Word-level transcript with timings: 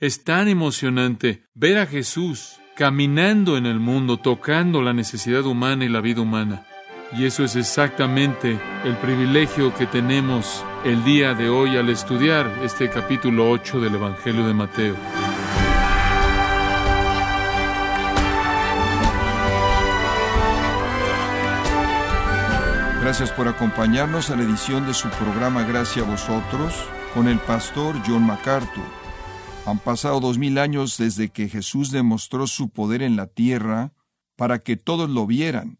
Es 0.00 0.24
tan 0.24 0.48
emocionante 0.48 1.44
ver 1.52 1.76
a 1.76 1.84
Jesús 1.84 2.58
caminando 2.74 3.58
en 3.58 3.66
el 3.66 3.80
mundo, 3.80 4.16
tocando 4.16 4.80
la 4.80 4.94
necesidad 4.94 5.44
humana 5.44 5.84
y 5.84 5.90
la 5.90 6.00
vida 6.00 6.22
humana. 6.22 6.64
Y 7.12 7.26
eso 7.26 7.44
es 7.44 7.54
exactamente 7.54 8.58
el 8.86 8.96
privilegio 8.96 9.74
que 9.74 9.84
tenemos 9.84 10.64
el 10.86 11.04
día 11.04 11.34
de 11.34 11.50
hoy 11.50 11.76
al 11.76 11.90
estudiar 11.90 12.50
este 12.64 12.88
capítulo 12.88 13.50
8 13.50 13.78
del 13.78 13.96
Evangelio 13.96 14.46
de 14.46 14.54
Mateo. 14.54 14.96
Gracias 23.02 23.32
por 23.32 23.48
acompañarnos 23.48 24.30
a 24.30 24.36
la 24.36 24.44
edición 24.44 24.86
de 24.86 24.94
su 24.94 25.10
programa 25.10 25.64
Gracias 25.64 26.06
a 26.06 26.10
vosotros 26.10 26.74
con 27.12 27.28
el 27.28 27.38
pastor 27.38 27.96
John 28.06 28.24
MacArthur. 28.24 28.99
Han 29.66 29.78
pasado 29.78 30.20
dos 30.20 30.38
mil 30.38 30.58
años 30.58 30.96
desde 30.96 31.28
que 31.28 31.48
Jesús 31.48 31.90
demostró 31.90 32.46
su 32.46 32.70
poder 32.70 33.02
en 33.02 33.16
la 33.16 33.26
tierra 33.26 33.92
para 34.36 34.58
que 34.58 34.76
todos 34.76 35.08
lo 35.08 35.26
vieran. 35.26 35.78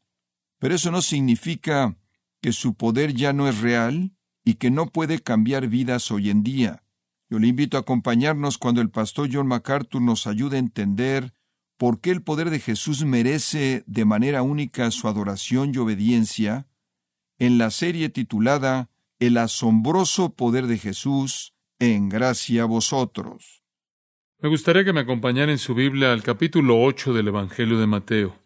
Pero 0.59 0.75
eso 0.75 0.91
no 0.91 1.03
significa 1.03 1.97
que 2.43 2.53
su 2.53 2.75
poder 2.75 3.15
ya 3.15 3.33
no 3.33 3.49
es 3.49 3.61
real 3.61 4.13
y 4.45 4.55
que 4.55 4.71
no 4.71 4.87
puede 4.87 5.21
cambiar 5.21 5.69
vidas 5.69 6.11
hoy 6.11 6.31
en 6.31 6.43
día. 6.43 6.85
Yo 7.31 7.39
le 7.39 7.49
invito 7.49 7.77
a 7.77 7.81
acompañarnos 7.81 8.59
cuando 8.59 8.81
el 8.81 8.91
pastor 8.91 9.29
John 9.33 9.47
MacArthur 9.47 10.03
nos 10.03 10.27
ayude 10.27 10.57
a 10.57 10.61
entender 10.61 11.33
por 11.77 12.01
qué 12.01 12.11
el 12.11 12.23
poder 12.23 12.51
de 12.51 12.61
Jesús 12.61 13.05
merece 13.05 13.85
de 13.87 14.05
manera 14.05 14.43
única 14.43 14.91
su 14.91 15.09
adoración 15.09 15.73
y 15.75 15.79
obediencia 15.79 16.67
en 17.39 17.57
la 17.57 17.71
serie 17.71 18.11
titulada 18.11 18.91
El 19.19 19.39
asombroso 19.39 20.35
poder 20.35 20.67
de 20.67 20.77
Jesús 20.77 21.55
en 21.79 22.11
gracia 22.11 22.65
a 22.65 22.67
vosotros. 22.67 23.60
Me 24.43 24.49
gustaría 24.49 24.85
que 24.85 24.95
me 24.95 25.01
acompañara 25.01 25.53
en 25.53 25.59
su 25.59 25.75
Biblia 25.75 26.15
al 26.15 26.23
capítulo 26.23 26.81
8 26.81 27.13
del 27.13 27.29
Evangelio 27.29 27.79
de 27.79 27.87
Mateo. 27.87 28.39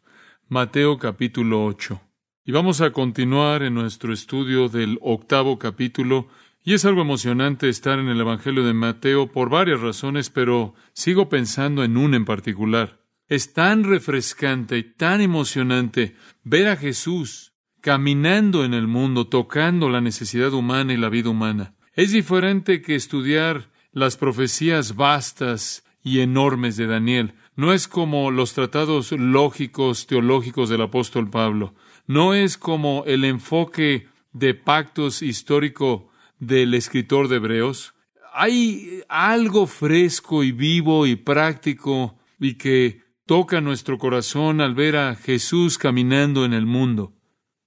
Mateo 0.49 0.99
capítulo 0.99 1.65
8. 1.65 2.01
Y 2.45 2.51
vamos 2.51 2.81
a 2.81 2.91
continuar 2.91 3.63
en 3.63 3.75
nuestro 3.75 4.13
estudio 4.13 4.69
del 4.69 4.99
octavo 5.03 5.57
capítulo. 5.57 6.27
Y 6.65 6.75
es 6.75 6.85
algo 6.85 7.03
emocionante 7.03 7.69
estar 7.69 8.01
en 8.01 8.09
el 8.09 8.21
Evangelio 8.21 8.65
de 8.65 8.75
Mateo 8.75 9.31
por 9.31 9.51
varias 9.51 9.83
razones, 9.83 10.31
pero 10.31 10.75
sigo 10.95 11.29
pensando 11.29 11.85
en 11.85 11.97
una 11.97 12.17
en 12.17 12.25
particular. 12.25 12.99
Es 13.29 13.53
tan 13.53 13.85
refrescante 13.85 14.79
y 14.79 14.83
tan 14.83 15.21
emocionante 15.21 16.17
ver 16.43 16.67
a 16.67 16.77
Jesús 16.77 17.53
caminando 17.81 18.65
en 18.65 18.75
el 18.75 18.89
mundo, 18.89 19.29
tocando 19.29 19.89
la 19.89 20.01
necesidad 20.01 20.55
humana 20.55 20.93
y 20.93 20.97
la 20.97 21.09
vida 21.09 21.31
humana. 21.31 21.77
Es 21.93 22.11
diferente 22.11 22.83
que 22.83 22.97
estudiar 22.97 23.73
las 23.95 24.17
profecías 24.17 24.97
vastas 24.97 25.85
y 26.03 26.21
enormes 26.21 26.77
de 26.77 26.87
Daniel. 26.87 27.35
No 27.57 27.73
es 27.73 27.87
como 27.89 28.33
los 28.33 28.53
tratados 28.53 29.13
lógicos 29.13 30.07
teológicos 30.07 30.69
del 30.69 30.83
apóstol 30.83 31.31
Pablo. 31.31 31.75
No 32.07 32.35
es 32.35 32.59
como 32.59 33.05
el 33.07 33.25
enfoque 33.25 34.09
de 34.33 34.53
pactos 34.55 35.23
histórico 35.23 36.11
del 36.41 36.75
escritor 36.75 37.29
de 37.29 37.37
Hebreos. 37.37 37.95
Hay 38.35 39.03
algo 39.09 39.69
fresco 39.69 40.43
y 40.43 40.51
vivo 40.51 41.07
y 41.07 41.15
práctico 41.15 42.19
y 42.41 42.55
que 42.55 43.05
toca 43.27 43.61
nuestro 43.61 43.97
corazón 43.97 44.61
al 44.61 44.75
ver 44.75 44.97
a 44.97 45.15
Jesús 45.15 45.79
caminando 45.79 46.45
en 46.45 46.53
el 46.53 46.67
mundo. 46.67 47.15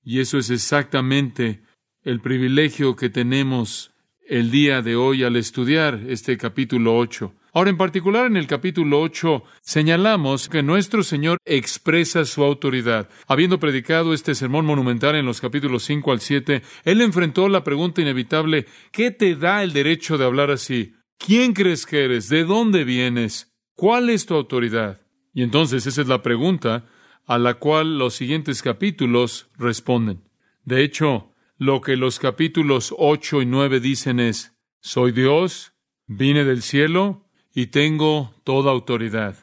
Y 0.03 0.19
eso 0.19 0.37
es 0.37 0.49
exactamente 0.49 1.63
el 2.03 2.19
privilegio 2.19 2.97
que 2.97 3.09
tenemos 3.09 3.93
el 4.29 4.51
día 4.51 4.81
de 4.81 4.95
hoy 4.95 5.23
al 5.23 5.35
estudiar 5.37 6.01
este 6.07 6.37
capítulo 6.37 6.97
8. 6.97 7.33
Ahora, 7.53 7.69
en 7.69 7.77
particular 7.77 8.25
en 8.25 8.37
el 8.37 8.45
capítulo 8.45 9.01
8, 9.01 9.43
señalamos 9.61 10.49
que 10.49 10.61
nuestro 10.61 11.01
Señor 11.01 11.37
expresa 11.45 12.25
su 12.25 12.43
autoridad. 12.43 13.09
Habiendo 13.25 13.59
predicado 13.59 14.13
este 14.13 14.35
sermón 14.35 14.65
monumental 14.65 15.15
en 15.15 15.25
los 15.25 15.41
capítulos 15.41 15.83
5 15.83 16.11
al 16.11 16.19
7, 16.19 16.61
Él 16.83 17.01
enfrentó 17.01 17.47
la 17.47 17.63
pregunta 17.63 18.01
inevitable, 18.01 18.65
¿qué 18.91 19.11
te 19.11 19.35
da 19.35 19.63
el 19.63 19.73
derecho 19.73 20.17
de 20.17 20.25
hablar 20.25 20.51
así? 20.51 20.93
¿Quién 21.17 21.53
crees 21.53 21.85
que 21.85 22.03
eres? 22.03 22.29
¿De 22.29 22.43
dónde 22.43 22.83
vienes? 22.83 23.53
¿Cuál 23.75 24.09
es 24.09 24.25
tu 24.25 24.35
autoridad? 24.35 25.01
Y 25.33 25.41
entonces 25.41 25.87
esa 25.87 26.01
es 26.01 26.07
la 26.07 26.21
pregunta 26.21 26.85
a 27.25 27.37
la 27.37 27.55
cual 27.55 27.97
los 27.97 28.13
siguientes 28.13 28.61
capítulos 28.61 29.49
responden. 29.57 30.21
De 30.63 30.83
hecho, 30.83 31.33
lo 31.57 31.81
que 31.81 31.95
los 31.95 32.19
capítulos 32.19 32.93
ocho 32.97 33.41
y 33.41 33.45
nueve 33.45 33.79
dicen 33.79 34.19
es, 34.19 34.53
soy 34.79 35.11
Dios, 35.11 35.73
vine 36.05 36.43
del 36.43 36.61
cielo 36.61 37.25
y 37.53 37.67
tengo 37.67 38.33
toda 38.43 38.71
autoridad. 38.71 39.35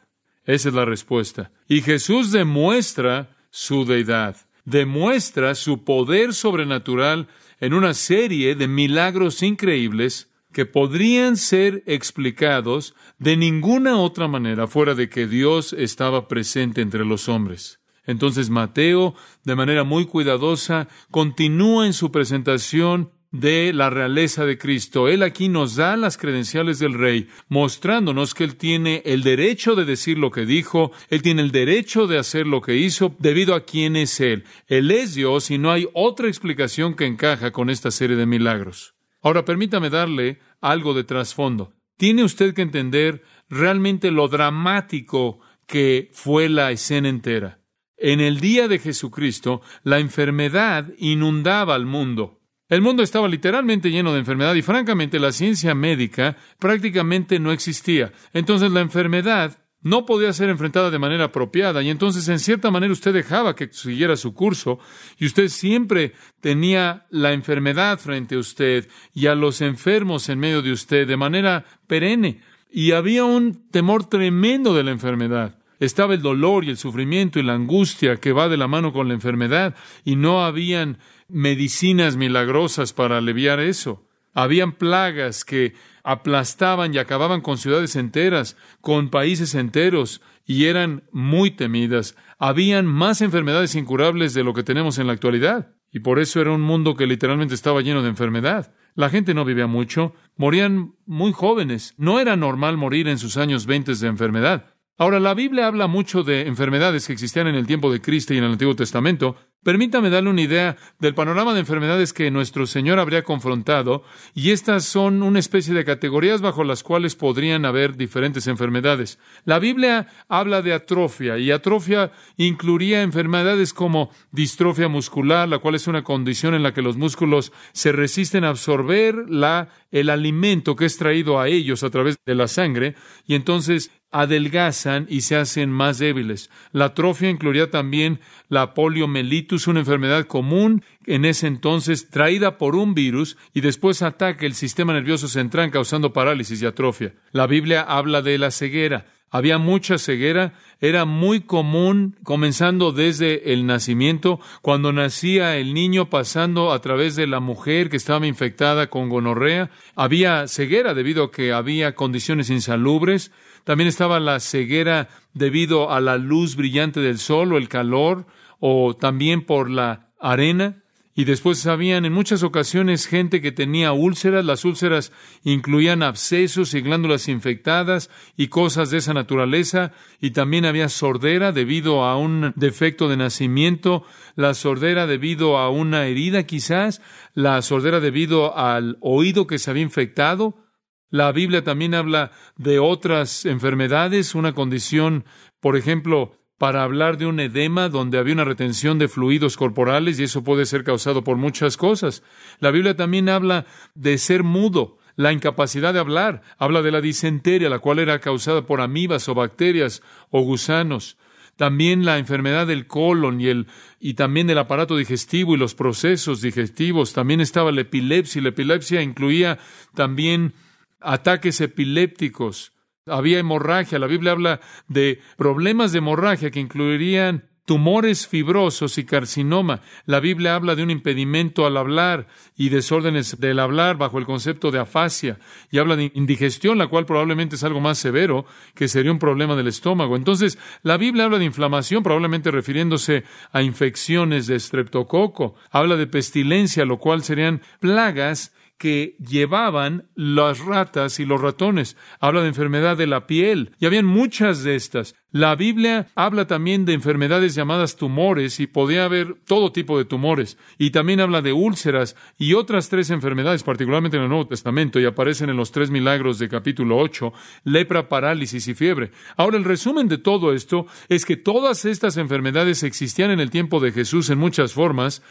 Esa 0.45 0.69
es 0.69 0.75
la 0.75 0.85
respuesta. 0.85 1.53
Y 1.69 1.81
Jesús 1.81 2.31
demuestra 2.31 3.37
su 3.51 3.85
deidad, 3.85 4.37
demuestra 4.65 5.55
su 5.55 5.85
poder 5.85 6.35
sobrenatural 6.35 7.29
en 7.61 7.75
una 7.75 7.95
serie 7.95 8.55
de 8.55 8.69
milagros 8.69 9.43
increíbles 9.43 10.31
que 10.53 10.67
podrían 10.67 11.37
ser 11.37 11.83
explicados 11.87 12.95
de 13.19 13.37
ninguna 13.37 13.99
otra 13.99 14.29
manera 14.29 14.67
fuera 14.67 14.95
de 14.95 15.09
que 15.09 15.27
Dios 15.27 15.73
estaba 15.73 16.29
presente 16.29 16.81
entre 16.81 17.05
los 17.05 17.29
hombres. 17.29 17.81
Entonces 18.07 18.51
Mateo, 18.51 19.15
de 19.45 19.57
manera 19.57 19.85
muy 19.85 20.07
cuidadosa, 20.07 20.89
continúa 21.11 21.87
en 21.87 21.93
su 21.93 22.11
presentación 22.11 23.11
de 23.35 23.73
la 23.73 23.91
realeza 23.91 24.45
de 24.45 24.59
Cristo. 24.59 25.09
Él 25.09 25.25
aquí 25.25 25.49
nos 25.49 25.75
da 25.75 25.97
las 25.97 26.17
credenciales 26.17 26.79
del 26.79 26.95
rey, 26.95 27.29
mostrándonos 27.49 28.33
que 28.33 28.45
Él 28.45 28.55
tiene 28.55 29.03
el 29.05 29.25
derecho 29.25 29.75
de 29.75 29.85
decir 29.85 30.19
lo 30.19 30.31
que 30.31 30.47
dijo, 30.47 30.93
Él 31.09 31.21
tiene 31.21 31.43
el 31.43 31.51
derecho 31.51 32.07
de 32.07 32.17
hacer 32.17 32.47
lo 32.47 32.61
que 32.63 32.77
hizo, 32.77 33.17
debido 33.19 33.57
a 33.57 33.65
quién 33.65 33.97
es 33.97 34.21
Él. 34.21 34.45
Él 34.69 34.93
es 34.93 35.17
Dios 35.17 35.51
y 35.51 35.59
no 35.59 35.73
hay 35.73 35.89
otra 35.95 36.29
explicación 36.29 36.95
que 36.95 37.07
encaja 37.07 37.51
con 37.51 37.71
esta 37.71 37.91
serie 37.91 38.15
de 38.15 38.27
milagros. 38.27 38.95
Ahora 39.21 39.45
permítame 39.45 39.91
darle 39.91 40.39
algo 40.61 40.95
de 40.95 41.03
trasfondo. 41.03 41.73
Tiene 41.97 42.23
usted 42.23 42.55
que 42.55 42.63
entender 42.63 43.25
realmente 43.49 44.13
lo 44.13 44.29
dramático 44.29 45.41
que 45.67 46.09
fue 46.13 46.49
la 46.49 46.71
escena 46.71 47.09
entera. 47.09 47.64
En 47.97 48.21
el 48.21 48.41
día 48.41 48.69
de 48.69 48.79
Jesucristo, 48.79 49.63
la 49.83 49.99
enfermedad 49.99 50.93
inundaba 50.99 51.75
al 51.75 51.87
mundo. 51.87 52.41
El 52.69 52.81
mundo 52.81 53.03
estaba 53.03 53.29
literalmente 53.29 53.91
lleno 53.91 54.13
de 54.13 54.21
enfermedad 54.21 54.55
y 54.55 54.63
francamente 54.63 55.19
la 55.19 55.33
ciencia 55.33 55.75
médica 55.75 56.37
prácticamente 56.59 57.39
no 57.39 57.53
existía. 57.53 58.13
Entonces 58.33 58.73
la 58.73 58.81
enfermedad 58.81 59.59
no 59.83 60.07
podía 60.07 60.33
ser 60.33 60.49
enfrentada 60.49 60.91
de 60.91 60.99
manera 60.99 61.25
apropiada 61.25 61.83
y 61.83 61.91
entonces 61.91 62.27
en 62.29 62.39
cierta 62.39 62.71
manera 62.71 62.93
usted 62.93 63.13
dejaba 63.13 63.55
que 63.55 63.69
siguiera 63.71 64.17
su 64.17 64.33
curso 64.33 64.79
y 65.19 65.27
usted 65.27 65.49
siempre 65.49 66.15
tenía 66.41 67.07
la 67.11 67.35
enfermedad 67.35 67.99
frente 67.99 68.35
a 68.35 68.39
usted 68.39 68.89
y 69.13 69.27
a 69.27 69.35
los 69.35 69.61
enfermos 69.61 70.29
en 70.31 70.39
medio 70.39 70.63
de 70.63 70.73
usted 70.73 71.07
de 71.07 71.19
manera 71.19 71.67
perenne 71.87 72.41
y 72.73 72.93
había 72.93 73.25
un 73.25 73.69
temor 73.71 74.09
tremendo 74.09 74.75
de 74.75 74.85
la 74.85 74.91
enfermedad. 74.91 75.59
Estaba 75.85 76.15
el 76.15 76.23
dolor 76.23 76.65
y 76.65 76.71
el 76.71 76.77
sufrimiento 76.77 77.39
y 77.39 77.43
la 77.43 77.55
angustia 77.55 78.17
que 78.17 78.33
va 78.33 78.49
de 78.49 78.57
la 78.57 78.69
mano 78.69 78.93
con 78.93 79.09
la 79.09 79.15
enfermedad 79.15 79.75
y 80.05 80.17
no 80.17 80.45
habían 80.45 80.99
medicinas 81.29 82.17
milagrosas 82.17 82.93
para 82.93 83.19
aliviar 83.19 83.61
eso. 83.61 84.09
Habían 84.33 84.73
plagas 84.73 85.45
que 85.45 85.75
aplastaban 86.03 86.93
y 86.93 86.99
acababan 86.99 87.41
con 87.41 87.57
ciudades 87.57 87.97
enteras, 87.97 88.57
con 88.81 89.09
países 89.09 89.55
enteros, 89.55 90.21
y 90.45 90.65
eran 90.65 91.05
muy 91.13 91.51
temidas. 91.51 92.17
Habían 92.39 92.87
más 92.87 93.21
enfermedades 93.21 93.75
incurables 93.75 94.35
de 94.35 94.43
lo 94.43 94.53
que 94.53 94.65
tenemos 94.65 94.99
en 94.99 95.07
la 95.07 95.13
actualidad, 95.13 95.75
y 95.93 96.01
por 96.01 96.19
eso 96.19 96.41
era 96.41 96.51
un 96.51 96.61
mundo 96.61 96.97
que 96.97 97.07
literalmente 97.07 97.55
estaba 97.55 97.81
lleno 97.81 98.03
de 98.03 98.09
enfermedad. 98.09 98.75
La 98.97 99.09
gente 99.09 99.35
no 99.35 99.45
vivía 99.45 99.67
mucho, 99.67 100.15
morían 100.37 100.95
muy 101.07 101.33
jóvenes. 101.33 101.95
No 101.97 102.21
era 102.21 102.37
normal 102.37 102.77
morir 102.77 103.09
en 103.09 103.19
sus 103.19 103.37
años 103.37 103.67
veinte 103.67 103.95
de 103.95 104.07
enfermedad. 104.09 104.74
Ahora, 104.97 105.19
la 105.19 105.35
Biblia 105.35 105.67
habla 105.67 105.89
mucho 105.89 106.23
de 106.23 106.47
enfermedades 106.47 107.07
que 107.07 107.13
existían 107.13 107.49
en 107.49 107.57
el 107.57 107.67
tiempo 107.67 107.93
de 107.93 108.01
Cristo 108.01 108.33
y 108.33 108.39
en 108.39 108.45
el 108.45 108.53
Antiguo 108.53 108.77
Testamento. 108.77 109.37
Permítame 109.65 110.11
darle 110.11 110.29
una 110.29 110.43
idea 110.43 110.77
del 110.99 111.15
panorama 111.15 111.55
de 111.55 111.61
enfermedades 111.61 112.13
que 112.13 112.31
nuestro 112.31 112.67
Señor 112.67 112.99
habría 112.99 113.25
confrontado, 113.25 114.05
y 114.35 114.51
estas 114.51 114.85
son 114.85 115.23
una 115.23 115.39
especie 115.39 115.73
de 115.73 115.87
categorías 115.87 116.43
bajo 116.43 116.65
las 116.65 116.83
cuales 116.83 117.17
podrían 117.17 117.65
haber 117.65 117.97
diferentes 117.97 118.47
enfermedades. 118.47 119.19
La 119.47 119.59
Biblia 119.59 120.09
habla 120.29 120.61
de 120.61 120.75
atrofia, 120.75 121.39
y 121.39 121.51
atrofia 121.51 122.13
incluiría 122.37 123.03
enfermedades 123.03 123.73
como 123.73 124.11
distrofia 124.33 124.89
muscular, 124.89 125.49
la 125.49 125.59
cual 125.59 125.77
es 125.77 125.87
una 125.87 126.05
condición 126.05 126.55
en 126.55 126.63
la 126.63 126.75
que 126.75 126.83
los 126.83 126.99
músculos 126.99 127.51
se 127.73 127.91
resisten 127.93 128.45
a 128.45 128.51
absorber 128.51 129.31
la, 129.31 129.71
el 129.91 130.11
alimento 130.11 130.77
que 130.77 130.85
es 130.85 130.99
traído 130.99 131.41
a 131.41 131.49
ellos 131.49 131.83
a 131.85 131.91
través 131.91 132.19
de 132.27 132.35
la 132.35 132.49
sangre, 132.49 132.97
y 133.27 133.35
entonces 133.35 133.91
adelgazan 134.15 135.07
y 135.11 135.23
se 135.23 135.35
hacen 135.35 135.71
más 135.71 135.99
débiles. 135.99 136.49
La 136.71 136.87
atrofia 136.87 137.31
incluiría 137.31 137.71
también 137.71 138.21
la 138.49 138.73
poliomielitis 138.73 139.54
ictus, 139.55 139.69
una 139.69 139.81
enfermedad 139.81 140.27
común 140.27 140.83
en 141.07 141.25
ese 141.25 141.47
entonces, 141.47 142.11
traída 142.11 142.59
por 142.59 142.77
un 142.77 142.95
virus 142.95 143.37
y 143.53 143.61
después 143.61 144.03
ataca 144.03 144.47
el 144.47 144.55
sistema 144.55 144.93
nervioso 144.93 145.29
central 145.29 145.71
causando 145.71 146.13
parálisis 146.13 146.61
y 146.63 146.67
atrofia. 146.67 147.15
La 147.33 147.47
Biblia 147.47 147.83
habla 147.83 148.23
de 148.23 148.39
la 148.39 148.51
ceguera. 148.51 149.07
Había 149.31 149.59
mucha 149.59 149.99
ceguera, 149.99 150.55
era 150.81 151.05
muy 151.05 151.41
común, 151.41 152.17
comenzando 152.23 152.93
desde 152.93 153.53
el 153.53 153.67
nacimiento, 153.67 154.39
cuando 154.63 154.93
nacía 154.93 155.57
el 155.57 155.75
niño 155.75 156.09
pasando 156.09 156.73
a 156.73 156.81
través 156.81 157.17
de 157.17 157.27
la 157.27 157.41
mujer 157.41 157.91
que 157.91 157.97
estaba 157.97 158.27
infectada 158.29 158.89
con 158.89 159.09
gonorrea. 159.09 159.71
Había 159.97 160.47
ceguera 160.47 160.95
debido 160.95 161.25
a 161.25 161.31
que 161.33 161.53
había 161.53 161.97
condiciones 161.97 162.49
insalubres. 162.49 163.33
También 163.65 163.89
estaba 163.89 164.21
la 164.21 164.39
ceguera 164.39 165.09
debido 165.33 165.91
a 165.91 166.01
la 166.01 166.17
luz 166.17 166.55
brillante 166.55 167.01
del 167.01 167.19
sol 167.19 167.53
o 167.53 167.57
el 167.57 167.69
calor, 167.69 168.27
o 168.61 168.97
también 168.97 169.45
por 169.45 169.71
la 169.71 170.13
arena. 170.21 170.81
Y 171.17 171.27
después 171.27 171.65
habían 171.67 172.05
en 172.05 172.13
muchas 172.13 172.43
ocasiones 172.43 173.07
gente 173.07 173.41
que 173.41 173.53
tenía 173.53 173.93
úlceras. 173.93 174.45
Las 174.45 174.65
úlceras 174.65 175.13
incluían 175.45 176.03
abscesos 176.03 176.75
y 176.75 176.81
glándulas 176.81 177.29
infectadas 177.29 178.11
y 178.37 178.49
cosas 178.49 178.91
de 178.91 178.99
esa 178.99 179.15
naturaleza. 179.15 179.93
Y 180.21 180.33
también 180.33 180.65
había 180.65 180.89
sordera 180.89 181.53
debido 181.53 182.03
a 182.05 182.17
un 182.17 182.53
defecto 182.57 183.09
de 183.09 183.17
nacimiento. 183.17 184.05
La 184.35 184.55
sordera 184.55 185.07
debido 185.07 185.57
a 185.57 185.71
una 185.71 186.07
herida 186.07 186.43
quizás. 186.43 187.01
La 187.33 187.63
sordera 187.63 188.01
debido 188.01 188.59
al 188.59 188.99
oído 189.01 189.47
que 189.47 189.61
se 189.61 189.71
había 189.71 189.85
infectado. 189.85 190.65
La 191.11 191.31
Biblia 191.31 191.63
también 191.63 191.95
habla 191.95 192.33
de 192.57 192.81
otras 192.81 193.45
enfermedades, 193.45 194.35
una 194.35 194.53
condición, 194.53 195.27
por 195.61 195.77
ejemplo, 195.77 196.44
para 196.59 196.83
hablar 196.83 197.19
de 197.19 197.27
un 197.27 197.41
edema 197.41 197.89
donde 197.89 198.19
había 198.19 198.35
una 198.35 198.45
retención 198.45 198.99
de 198.99 199.09
fluidos 199.09 199.57
corporales 199.57 200.19
y 200.19 200.25
eso 200.25 200.45
puede 200.45 200.67
ser 200.67 200.85
causado 200.85 201.25
por 201.25 201.37
muchas 201.37 201.77
cosas. 201.77 202.23
La 202.61 202.71
Biblia 202.71 202.97
también 202.97 203.29
habla 203.29 203.67
de 203.95 204.19
ser 204.19 204.45
mudo, 204.45 204.99
la 205.17 205.33
incapacidad 205.33 205.93
de 205.93 206.01
hablar, 206.01 206.43
habla 206.59 206.83
de 206.83 206.93
la 206.93 207.01
disenteria, 207.01 207.69
la 207.69 207.81
cual 207.81 207.99
era 207.99 208.21
causada 208.21 208.67
por 208.67 208.81
amibas 208.81 209.29
o 209.29 209.35
bacterias 209.35 210.03
o 210.31 210.43
gusanos. 210.43 211.17
También 211.57 212.05
la 212.05 212.19
enfermedad 212.19 212.67
del 212.67 212.87
colon 212.87 213.41
y, 213.41 213.47
el, 213.47 213.67
y 214.01 214.15
también 214.15 214.49
del 214.49 214.59
aparato 214.59 214.97
digestivo 214.97 215.55
y 215.55 215.59
los 215.59 215.75
procesos 215.77 216.41
digestivos. 216.41 217.13
También 217.13 217.41
estaba 217.41 217.71
la 217.71 217.83
epilepsia 217.83 218.43
la 218.43 218.49
epilepsia 218.49 219.03
incluía 219.03 219.59
también 219.95 220.55
ataques 221.01 221.61
epilépticos 221.61 222.74
había 223.07 223.39
hemorragia. 223.39 223.99
La 223.99 224.07
Biblia 224.07 224.33
habla 224.33 224.61
de 224.89 225.21
problemas 225.37 225.93
de 225.93 225.99
hemorragia 225.99 226.51
que 226.51 226.61
incluirían 226.61 227.45
tumores 227.67 228.27
fibrosos 228.27 228.99
y 228.99 229.05
carcinoma. 229.05 229.81
La 230.05 230.21
Biblia 230.21 230.55
habla 230.55 230.75
de 230.75 230.83
un 230.83 230.91
impedimento 230.91 231.65
al 231.65 231.79
hablar 231.79 232.27
y 232.57 232.69
desórdenes 232.69 233.41
del 233.41 233.59
hablar 233.59 233.97
bajo 233.97 234.19
el 234.19 234.27
concepto 234.27 234.71
de 234.71 234.81
afasia 234.81 235.39
y 235.71 235.79
habla 235.79 235.97
de 235.97 236.13
indigestión, 236.15 236.77
la 236.77 236.89
cual 236.89 237.07
probablemente 237.07 237.57
es 237.57 237.65
algo 237.65 237.81
más 237.81 237.99
severo, 237.99 238.45
que 238.75 238.89
sería 238.89 239.13
un 239.13 239.19
problema 239.19 239.57
del 239.57 239.69
estómago. 239.69 240.17
Entonces, 240.17 240.59
la 240.83 240.99
Biblia 240.99 241.25
habla 241.25 241.39
de 241.39 241.47
inflamación, 241.47 242.03
probablemente 242.03 242.51
refiriéndose 242.51 243.25
a 243.53 243.63
infecciones 243.63 244.47
de 244.47 244.61
streptococo. 244.61 245.55
Habla 245.71 245.97
de 245.97 246.07
pestilencia, 246.07 246.85
lo 246.85 246.99
cual 246.99 247.23
serían 247.23 247.63
plagas 247.81 248.53
que 248.79 249.17
llevaban 249.19 250.09
las 250.15 250.59
ratas 250.59 251.21
y 251.21 251.25
los 251.25 251.41
ratones. 251.41 251.97
Habla 252.21 252.43
de 252.43 252.49
enfermedad 252.49 252.97
de 252.97 253.07
la 253.07 253.27
piel. 253.27 253.73
Y 253.79 253.87
habían 253.87 254.07
muchas 254.07 254.63
de 254.63 254.75
estas. 254.75 255.15
La 255.31 255.57
Biblia 255.57 256.09
habla 256.15 256.47
también 256.47 256.85
de 256.85 256.93
enfermedades 256.93 257.55
llamadas 257.55 257.97
tumores 257.97 258.61
y 258.61 258.67
podía 258.67 259.05
haber 259.05 259.35
todo 259.47 259.73
tipo 259.73 259.99
de 259.99 260.05
tumores. 260.05 260.59
Y 260.79 260.91
también 260.91 261.21
habla 261.21 261.43
de 261.43 261.53
úlceras 261.53 262.15
y 262.39 262.55
otras 262.55 262.89
tres 262.89 263.11
enfermedades, 263.11 263.63
particularmente 263.63 264.17
en 264.17 264.25
el 264.25 264.29
Nuevo 264.29 264.47
Testamento, 264.47 265.01
y 265.01 265.07
aparecen 265.07 265.51
en 265.51 265.57
los 265.57 265.73
tres 265.73 265.91
milagros 265.91 266.39
de 266.39 266.49
capítulo 266.49 266.99
8, 266.99 267.33
lepra, 267.65 268.09
parálisis 268.09 268.69
y 268.69 268.75
fiebre. 268.75 269.11
Ahora, 269.37 269.57
el 269.57 269.65
resumen 269.65 270.09
de 270.09 270.19
todo 270.19 270.53
esto 270.53 270.87
es 271.09 271.25
que 271.25 271.37
todas 271.37 271.85
estas 271.85 272.17
enfermedades 272.17 272.83
existían 272.83 273.31
en 273.31 273.41
el 273.41 273.51
tiempo 273.51 273.81
de 273.81 273.93
Jesús 273.93 274.31
en 274.31 274.39
muchas 274.39 274.73
formas 274.73 275.23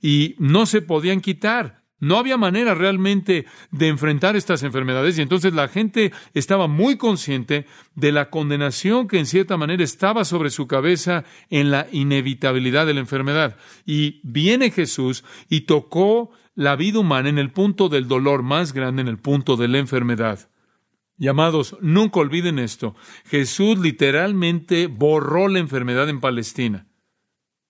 y 0.00 0.36
no 0.38 0.66
se 0.66 0.80
podían 0.80 1.20
quitar. 1.20 1.79
No 2.00 2.16
había 2.16 2.38
manera 2.38 2.74
realmente 2.74 3.44
de 3.70 3.88
enfrentar 3.88 4.34
estas 4.34 4.62
enfermedades 4.62 5.18
y 5.18 5.22
entonces 5.22 5.52
la 5.52 5.68
gente 5.68 6.12
estaba 6.32 6.66
muy 6.66 6.96
consciente 6.96 7.66
de 7.94 8.10
la 8.10 8.30
condenación 8.30 9.06
que 9.06 9.18
en 9.18 9.26
cierta 9.26 9.58
manera 9.58 9.84
estaba 9.84 10.24
sobre 10.24 10.48
su 10.48 10.66
cabeza 10.66 11.24
en 11.50 11.70
la 11.70 11.86
inevitabilidad 11.92 12.86
de 12.86 12.94
la 12.94 13.00
enfermedad. 13.00 13.58
Y 13.84 14.20
viene 14.24 14.70
Jesús 14.70 15.24
y 15.50 15.62
tocó 15.62 16.30
la 16.54 16.74
vida 16.74 17.00
humana 17.00 17.28
en 17.28 17.38
el 17.38 17.52
punto 17.52 17.90
del 17.90 18.08
dolor 18.08 18.42
más 18.42 18.72
grande, 18.72 19.02
en 19.02 19.08
el 19.08 19.18
punto 19.18 19.56
de 19.56 19.68
la 19.68 19.78
enfermedad. 19.78 20.48
Llamados, 21.18 21.76
nunca 21.82 22.20
olviden 22.20 22.58
esto. 22.58 22.96
Jesús 23.26 23.78
literalmente 23.78 24.86
borró 24.86 25.48
la 25.48 25.58
enfermedad 25.58 26.08
en 26.08 26.18
Palestina. 26.18 26.86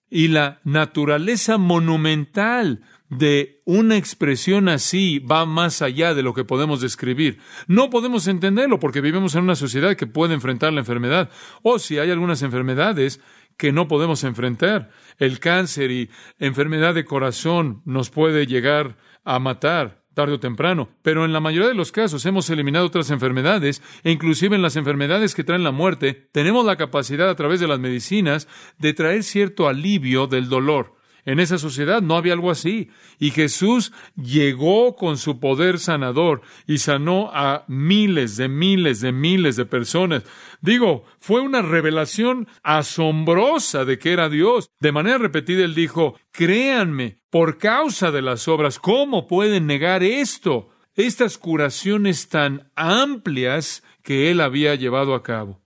Y 0.09 0.29
la 0.29 0.61
naturaleza 0.62 1.59
monumental 1.59 2.82
de 3.10 3.60
una 3.64 3.96
expresión 3.96 4.68
así 4.68 5.18
va 5.18 5.44
más 5.44 5.82
allá 5.82 6.14
de 6.14 6.22
lo 6.22 6.32
que 6.32 6.44
podemos 6.44 6.80
describir. 6.80 7.38
No 7.66 7.90
podemos 7.90 8.26
entenderlo 8.28 8.78
porque 8.78 9.00
vivimos 9.00 9.34
en 9.34 9.44
una 9.44 9.56
sociedad 9.56 9.96
que 9.96 10.06
puede 10.06 10.34
enfrentar 10.34 10.72
la 10.72 10.80
enfermedad. 10.80 11.28
O 11.62 11.78
si 11.78 11.98
hay 11.98 12.10
algunas 12.10 12.42
enfermedades 12.42 13.20
que 13.58 13.72
no 13.72 13.88
podemos 13.88 14.24
enfrentar. 14.24 14.90
El 15.18 15.38
cáncer 15.38 15.90
y 15.90 16.08
enfermedad 16.38 16.94
de 16.94 17.04
corazón 17.04 17.82
nos 17.84 18.08
puede 18.08 18.46
llegar 18.46 18.96
a 19.24 19.38
matar 19.38 20.00
tarde 20.14 20.34
o 20.34 20.40
temprano, 20.40 20.88
pero 21.02 21.24
en 21.24 21.32
la 21.32 21.40
mayoría 21.40 21.68
de 21.68 21.74
los 21.74 21.92
casos 21.92 22.24
hemos 22.26 22.48
eliminado 22.50 22.86
otras 22.86 23.10
enfermedades 23.10 23.82
e 24.02 24.10
inclusive 24.10 24.56
en 24.56 24.62
las 24.62 24.76
enfermedades 24.76 25.34
que 25.34 25.44
traen 25.44 25.62
la 25.62 25.70
muerte, 25.72 26.28
tenemos 26.32 26.64
la 26.64 26.76
capacidad 26.76 27.28
a 27.28 27.36
través 27.36 27.60
de 27.60 27.68
las 27.68 27.78
medicinas 27.78 28.48
de 28.78 28.94
traer 28.94 29.22
cierto 29.22 29.68
alivio 29.68 30.26
del 30.26 30.48
dolor. 30.48 31.00
En 31.25 31.40
esa 31.40 31.58
sociedad 31.58 32.02
no 32.02 32.17
había 32.17 32.32
algo 32.32 32.50
así. 32.50 32.90
Y 33.19 33.31
Jesús 33.31 33.93
llegó 34.17 34.96
con 34.96 35.19
su 35.19 35.40
poder 35.40 35.78
sanador 35.78 36.43
y 36.67 36.78
sanó 36.78 37.31
a 37.32 37.64
miles 37.69 38.37
de 38.37 38.49
miles 38.49 39.00
de 39.00 39.12
miles 39.12 39.56
de 39.56 39.67
personas. 39.67 40.25
Digo, 40.61 41.05
fue 41.19 41.40
una 41.40 41.62
revelación 41.62 42.49
asombrosa 42.62 43.84
de 43.84 43.99
que 43.99 44.12
era 44.12 44.28
Dios. 44.28 44.70
De 44.81 44.93
manera 44.93 45.19
repetida 45.19 45.64
él 45.64 45.75
dijo, 45.75 46.19
créanme, 46.32 47.19
por 47.31 47.58
causa 47.58 48.11
de 48.11 48.22
las 48.22 48.49
obras, 48.49 48.78
¿cómo 48.78 49.26
pueden 49.26 49.67
negar 49.67 50.02
esto? 50.02 50.70
Estas 50.94 51.38
curaciones 51.38 52.28
tan 52.28 52.70
amplias 52.75 53.82
que 54.02 54.31
él 54.31 54.40
había 54.40 54.75
llevado 54.75 55.14
a 55.14 55.22
cabo. 55.22 55.61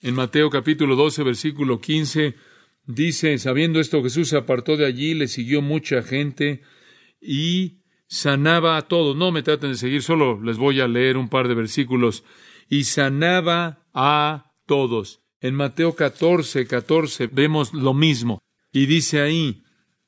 En 0.00 0.14
Mateo 0.14 0.50
capítulo 0.50 0.96
12, 0.96 1.22
versículo 1.22 1.80
15, 1.80 2.34
Dice, 2.86 3.38
sabiendo 3.38 3.80
esto, 3.80 4.02
Jesús 4.02 4.28
se 4.28 4.36
apartó 4.36 4.76
de 4.76 4.86
allí, 4.86 5.14
le 5.14 5.28
siguió 5.28 5.62
mucha 5.62 6.02
gente 6.02 6.62
y 7.20 7.80
sanaba 8.06 8.76
a 8.76 8.82
todos. 8.82 9.16
No 9.16 9.32
me 9.32 9.42
traten 9.42 9.70
de 9.70 9.76
seguir, 9.76 10.02
solo 10.02 10.40
les 10.42 10.58
voy 10.58 10.80
a 10.80 10.88
leer 10.88 11.16
un 11.16 11.28
par 11.28 11.48
de 11.48 11.54
versículos. 11.54 12.24
Y 12.68 12.84
sanaba 12.84 13.86
a 13.94 14.52
todos. 14.66 15.22
En 15.40 15.54
Mateo 15.54 15.94
14, 15.94 16.66
14 16.66 17.26
vemos 17.28 17.72
lo 17.72 17.94
mismo. 17.94 18.40
Y 18.72 18.86
dice 18.86 19.20
ahí, 19.20 19.62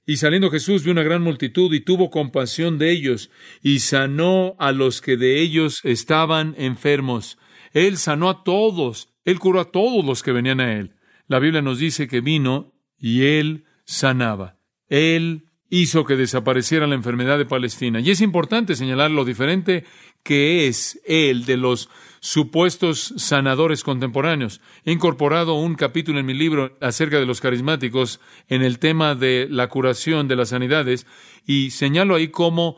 y 0.07 0.19
saliendo 0.19 0.51
Jesús 0.51 0.85
vio 0.85 0.93
una 0.93 1.03
gran 1.03 1.23
multitud 1.23 1.73
y 1.75 1.81
tuvo 1.81 2.11
compasión 2.11 2.79
de 2.79 2.93
ellos 2.93 3.31
y 3.61 3.81
sanó 3.81 4.55
a 4.59 4.71
los 4.71 5.01
que 5.01 5.17
de 5.17 5.41
ellos 5.41 5.81
estaban 5.83 6.55
enfermos. 6.59 7.39
Él 7.73 7.97
sanó 7.97 8.31
a 8.31 8.45
todos, 8.45 9.09
él 9.25 9.41
curó 9.41 9.61
a 9.61 9.71
todos 9.73 10.05
los 10.05 10.23
que 10.23 10.33
venían 10.33 10.61
a 10.61 10.79
él. 10.79 10.96
La 11.29 11.39
Biblia 11.39 11.63
nos 11.63 11.79
dice 11.79 12.09
que 12.09 12.21
vino 12.21 12.73
y 12.99 13.25
él 13.25 13.65
sanaba. 13.85 14.59
Él 14.89 15.47
hizo 15.69 16.05
que 16.05 16.17
desapareciera 16.17 16.87
la 16.87 16.95
enfermedad 16.95 17.39
de 17.39 17.47
Palestina. 17.47 18.01
Y 18.01 18.11
es 18.11 18.21
importante 18.21 18.77
señalar 18.77 19.11
lo 19.11 19.25
diferente 19.25 19.85
que 20.23 20.67
es 20.67 21.01
él 21.07 21.45
de 21.45 21.57
los 21.57 21.89
supuestos 22.21 23.15
sanadores 23.17 23.83
contemporáneos. 23.85 24.61
He 24.85 24.93
incorporado 24.93 25.55
un 25.55 25.75
capítulo 25.75 26.19
en 26.19 26.27
mi 26.27 26.35
libro 26.35 26.77
acerca 26.81 27.19
de 27.19 27.27
los 27.27 27.41
carismáticos 27.41 28.21
en 28.49 28.63
el 28.63 28.79
tema 28.79 29.15
de 29.15 29.47
la 29.51 29.69
curación 29.69 30.29
de 30.29 30.37
las 30.37 30.51
sanidades 30.51 31.07
y 31.47 31.71
señalo 31.71 32.15
ahí 32.17 32.29
cómo 32.29 32.77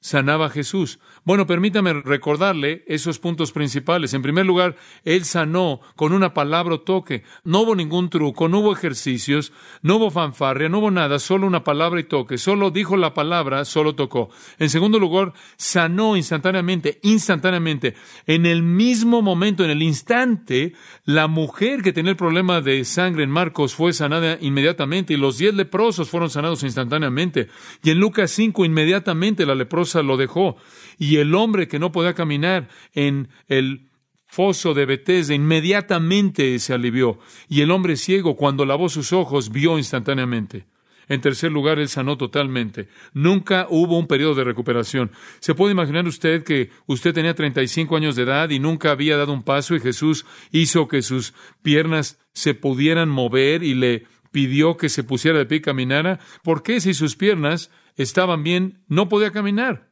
sanaba 0.00 0.50
Jesús. 0.50 0.98
Bueno, 1.26 1.44
permítame 1.44 1.92
recordarle 1.92 2.84
esos 2.86 3.18
puntos 3.18 3.50
principales. 3.50 4.14
En 4.14 4.22
primer 4.22 4.46
lugar, 4.46 4.76
Él 5.04 5.24
sanó 5.24 5.80
con 5.96 6.12
una 6.12 6.32
palabra 6.32 6.76
o 6.76 6.80
toque. 6.82 7.24
No 7.42 7.62
hubo 7.62 7.74
ningún 7.74 8.10
truco, 8.10 8.48
no 8.48 8.60
hubo 8.60 8.72
ejercicios, 8.72 9.52
no 9.82 9.96
hubo 9.96 10.12
fanfarria, 10.12 10.68
no 10.68 10.78
hubo 10.78 10.92
nada, 10.92 11.18
solo 11.18 11.48
una 11.48 11.64
palabra 11.64 11.98
y 11.98 12.04
toque. 12.04 12.38
Solo 12.38 12.70
dijo 12.70 12.96
la 12.96 13.12
palabra, 13.12 13.64
solo 13.64 13.96
tocó. 13.96 14.30
En 14.60 14.70
segundo 14.70 15.00
lugar, 15.00 15.32
sanó 15.56 16.16
instantáneamente, 16.16 17.00
instantáneamente. 17.02 17.96
En 18.28 18.46
el 18.46 18.62
mismo 18.62 19.20
momento, 19.20 19.64
en 19.64 19.70
el 19.70 19.82
instante, 19.82 20.74
la 21.06 21.26
mujer 21.26 21.82
que 21.82 21.92
tenía 21.92 22.12
el 22.12 22.16
problema 22.16 22.60
de 22.60 22.84
sangre 22.84 23.24
en 23.24 23.30
Marcos 23.30 23.74
fue 23.74 23.92
sanada 23.92 24.38
inmediatamente 24.40 25.14
y 25.14 25.16
los 25.16 25.38
diez 25.38 25.52
leprosos 25.52 26.08
fueron 26.08 26.30
sanados 26.30 26.62
instantáneamente. 26.62 27.48
Y 27.82 27.90
en 27.90 27.98
Lucas 27.98 28.30
5 28.30 28.64
inmediatamente 28.64 29.44
la 29.44 29.56
leprosa 29.56 30.02
lo 30.02 30.16
dejó. 30.16 30.56
Y 30.98 31.15
el 31.16 31.34
hombre 31.34 31.68
que 31.68 31.78
no 31.78 31.92
podía 31.92 32.14
caminar 32.14 32.68
en 32.94 33.28
el 33.48 33.88
foso 34.26 34.74
de 34.74 34.86
Betesda 34.86 35.34
inmediatamente 35.34 36.58
se 36.58 36.74
alivió. 36.74 37.18
Y 37.48 37.60
el 37.60 37.70
hombre 37.70 37.96
ciego, 37.96 38.36
cuando 38.36 38.64
lavó 38.64 38.88
sus 38.88 39.12
ojos, 39.12 39.50
vio 39.50 39.78
instantáneamente. 39.78 40.66
En 41.08 41.20
tercer 41.20 41.52
lugar, 41.52 41.78
él 41.78 41.88
sanó 41.88 42.16
totalmente. 42.16 42.88
Nunca 43.14 43.66
hubo 43.70 43.98
un 43.98 44.08
periodo 44.08 44.34
de 44.34 44.44
recuperación. 44.44 45.12
¿Se 45.38 45.54
puede 45.54 45.72
imaginar 45.72 46.06
usted 46.06 46.42
que 46.42 46.70
usted 46.86 47.14
tenía 47.14 47.34
35 47.34 47.96
años 47.96 48.16
de 48.16 48.24
edad 48.24 48.50
y 48.50 48.58
nunca 48.58 48.90
había 48.90 49.16
dado 49.16 49.32
un 49.32 49.44
paso 49.44 49.76
y 49.76 49.80
Jesús 49.80 50.26
hizo 50.50 50.88
que 50.88 51.02
sus 51.02 51.32
piernas 51.62 52.18
se 52.32 52.54
pudieran 52.54 53.08
mover 53.08 53.62
y 53.62 53.74
le 53.74 54.04
pidió 54.32 54.76
que 54.76 54.88
se 54.88 55.04
pusiera 55.04 55.38
de 55.38 55.46
pie 55.46 55.58
y 55.58 55.62
caminara? 55.62 56.18
¿Por 56.42 56.64
qué 56.64 56.80
si 56.80 56.92
sus 56.92 57.14
piernas 57.14 57.70
estaban 57.94 58.42
bien 58.42 58.82
no 58.88 59.08
podía 59.08 59.30
caminar? 59.30 59.88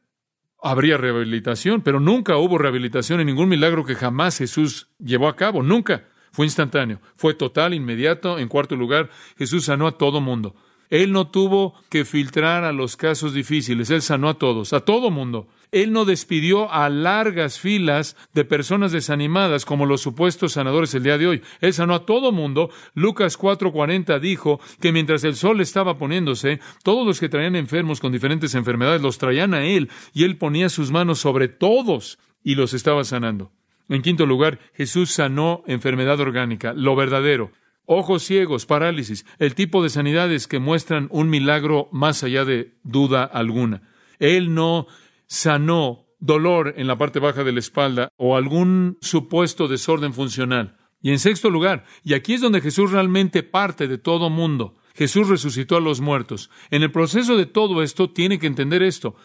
Habría 0.67 0.97
rehabilitación, 0.97 1.81
pero 1.81 1.99
nunca 1.99 2.37
hubo 2.37 2.57
rehabilitación 2.57 3.19
en 3.19 3.27
ningún 3.27 3.49
milagro 3.49 3.85
que 3.85 3.93
jamás 3.93 4.39
Jesús 4.39 4.87
llevó 4.97 5.27
a 5.27 5.35
cabo. 5.35 5.61
Nunca. 5.61 6.05
Fue 6.31 6.47
instantáneo, 6.47 6.99
fue 7.15 7.35
total, 7.35 7.75
inmediato. 7.75 8.39
En 8.39 8.47
cuarto 8.47 8.75
lugar, 8.75 9.11
Jesús 9.37 9.65
sanó 9.65 9.85
a 9.85 9.99
todo 9.99 10.21
mundo. 10.21 10.55
Él 10.89 11.11
no 11.11 11.27
tuvo 11.27 11.75
que 11.89 12.03
filtrar 12.03 12.63
a 12.63 12.71
los 12.71 12.97
casos 12.97 13.35
difíciles, 13.35 13.91
Él 13.91 14.01
sanó 14.01 14.27
a 14.27 14.39
todos, 14.39 14.73
a 14.73 14.79
todo 14.79 15.11
mundo. 15.11 15.47
Él 15.71 15.91
no 15.91 16.05
despidió 16.05 16.71
a 16.71 16.89
largas 16.89 17.59
filas 17.59 18.15
de 18.33 18.45
personas 18.45 18.91
desanimadas 18.91 19.65
como 19.65 19.85
los 19.85 20.01
supuestos 20.01 20.53
sanadores 20.53 20.93
el 20.95 21.03
día 21.03 21.17
de 21.17 21.27
hoy. 21.27 21.41
Él 21.61 21.73
sanó 21.73 21.95
a 21.95 22.05
todo 22.05 22.31
mundo. 22.31 22.69
Lucas 22.93 23.37
4:40 23.37 24.19
dijo 24.19 24.59
que 24.79 24.91
mientras 24.91 25.23
el 25.23 25.35
sol 25.35 25.61
estaba 25.61 25.97
poniéndose, 25.97 26.59
todos 26.83 27.05
los 27.05 27.19
que 27.19 27.29
traían 27.29 27.55
enfermos 27.55 27.99
con 27.99 28.11
diferentes 28.11 28.55
enfermedades 28.55 29.01
los 29.01 29.17
traían 29.17 29.53
a 29.53 29.65
Él 29.65 29.89
y 30.13 30.23
Él 30.23 30.37
ponía 30.37 30.69
sus 30.69 30.91
manos 30.91 31.19
sobre 31.19 31.47
todos 31.47 32.19
y 32.43 32.55
los 32.55 32.73
estaba 32.73 33.03
sanando. 33.03 33.51
En 33.89 34.01
quinto 34.01 34.25
lugar, 34.25 34.59
Jesús 34.73 35.11
sanó 35.11 35.63
enfermedad 35.67 36.19
orgánica, 36.19 36.73
lo 36.73 36.95
verdadero 36.95 37.51
ojos 37.85 38.23
ciegos, 38.23 38.65
parálisis, 38.65 39.25
el 39.39 39.55
tipo 39.55 39.83
de 39.83 39.89
sanidades 39.89 40.47
que 40.47 40.59
muestran 40.59 41.07
un 41.11 41.29
milagro 41.29 41.87
más 41.91 42.23
allá 42.23 42.45
de 42.45 42.73
duda 42.83 43.23
alguna. 43.23 43.81
Él 44.19 44.53
no 44.53 44.87
sanó 45.27 46.05
dolor 46.19 46.73
en 46.77 46.87
la 46.87 46.97
parte 46.97 47.19
baja 47.19 47.43
de 47.43 47.51
la 47.51 47.59
espalda 47.59 48.09
o 48.17 48.35
algún 48.35 48.97
supuesto 49.01 49.67
desorden 49.67 50.13
funcional. 50.13 50.77
Y 51.01 51.11
en 51.11 51.19
sexto 51.19 51.49
lugar, 51.49 51.85
y 52.03 52.13
aquí 52.13 52.33
es 52.33 52.41
donde 52.41 52.61
Jesús 52.61 52.91
realmente 52.91 53.43
parte 53.43 53.87
de 53.87 53.97
todo 53.97 54.29
mundo, 54.29 54.77
Jesús 54.95 55.27
resucitó 55.27 55.75
a 55.75 55.81
los 55.81 56.01
muertos. 56.01 56.49
En 56.71 56.81
el 56.81 56.91
proceso 56.91 57.37
de 57.37 57.45
todo 57.45 57.83
esto 57.83 58.09
tiene 58.11 58.39
que 58.39 58.47
entender 58.47 58.81
esto. 58.81 59.15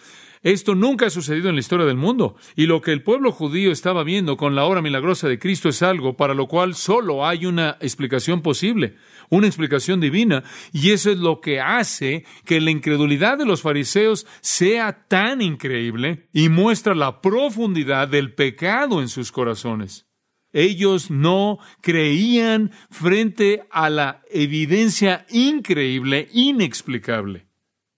Esto 0.43 0.75
nunca 0.75 1.07
ha 1.07 1.11
sucedido 1.11 1.49
en 1.49 1.55
la 1.55 1.61
historia 1.61 1.87
del 1.87 1.97
mundo, 1.97 2.37
y 2.57 2.67
lo 2.67 2.81
que 2.81 2.93
el 2.93 3.03
pueblo 3.03 3.31
judío 3.31 3.71
estaba 3.71 4.05
viendo 4.05 4.37
con 4.37 4.55
la 4.55 4.65
obra 4.65 4.83
milagrosa 4.83 5.29
de 5.29 5.39
Cristo 5.39 5.69
es 5.69 5.83
algo 5.83 6.17
para 6.17 6.35
lo 6.35 6.49
cual 6.49 6.75
solo 6.75 7.27
hay 7.27 7.47
una 7.47 7.77
explicación 7.81 8.41
posible, 8.41 8.97
una 9.31 9.47
explicación 9.47 10.01
divina, 10.01 10.45
y 10.73 10.91
eso 10.91 11.11
es 11.11 11.19
lo 11.19 11.41
que 11.41 11.61
hace 11.61 12.25
que 12.45 12.61
la 12.61 12.71
incredulidad 12.71 13.39
de 13.39 13.47
los 13.47 13.63
fariseos 13.63 14.27
sea 14.41 15.07
tan 15.09 15.41
increíble 15.41 16.29
y 16.33 16.49
muestra 16.49 16.95
la 16.95 17.23
profundidad 17.23 18.09
del 18.09 18.35
pecado 18.35 19.01
en 19.01 19.09
sus 19.09 19.33
corazones. 19.33 20.07
Ellos 20.53 21.11
no 21.11 21.59
creían 21.81 22.73
frente 22.91 23.63
a 23.71 23.89
la 23.89 24.23
evidencia 24.31 25.25
increíble, 25.31 26.29
inexplicable. 26.33 27.47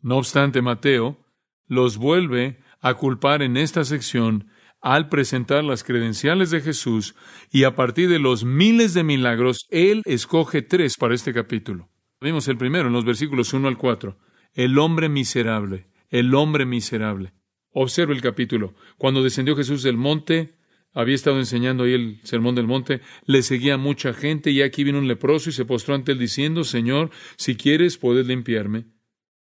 No 0.02 0.18
obstante, 0.18 0.60
Mateo 0.60 1.18
los 1.66 1.96
vuelve 1.96 2.58
a 2.80 2.94
culpar 2.94 3.42
en 3.42 3.56
esta 3.56 3.84
sección 3.84 4.48
al 4.82 5.08
presentar 5.08 5.62
las 5.62 5.84
credenciales 5.84 6.50
de 6.50 6.60
Jesús 6.60 7.14
y 7.50 7.64
a 7.64 7.76
partir 7.76 8.08
de 8.08 8.18
los 8.18 8.44
miles 8.44 8.94
de 8.94 9.04
milagros, 9.04 9.66
Él 9.70 10.02
escoge 10.04 10.60
tres 10.60 10.96
para 10.98 11.14
este 11.14 11.32
capítulo. 11.32 11.88
Vimos 12.20 12.48
el 12.48 12.58
primero 12.58 12.88
en 12.88 12.92
los 12.92 13.04
versículos 13.04 13.52
1 13.52 13.68
al 13.68 13.78
4. 13.78 14.18
El 14.54 14.78
hombre 14.78 15.08
miserable, 15.08 15.86
el 16.10 16.34
hombre 16.34 16.66
miserable. 16.66 17.32
Observe 17.70 18.12
el 18.12 18.20
capítulo. 18.20 18.74
Cuando 18.98 19.22
descendió 19.22 19.56
Jesús 19.56 19.82
del 19.82 19.96
monte, 19.96 20.56
había 20.92 21.14
estado 21.14 21.38
enseñando 21.38 21.84
ahí 21.84 21.94
el 21.94 22.20
sermón 22.24 22.54
del 22.54 22.66
monte, 22.66 23.00
le 23.24 23.42
seguía 23.42 23.78
mucha 23.78 24.12
gente 24.12 24.50
y 24.50 24.62
aquí 24.62 24.84
vino 24.84 24.98
un 24.98 25.08
leproso 25.08 25.48
y 25.48 25.52
se 25.52 25.64
postró 25.64 25.94
ante 25.94 26.12
él 26.12 26.18
diciendo, 26.18 26.64
Señor, 26.64 27.10
si 27.36 27.56
quieres 27.56 27.96
puedes 27.96 28.26
limpiarme. 28.26 28.86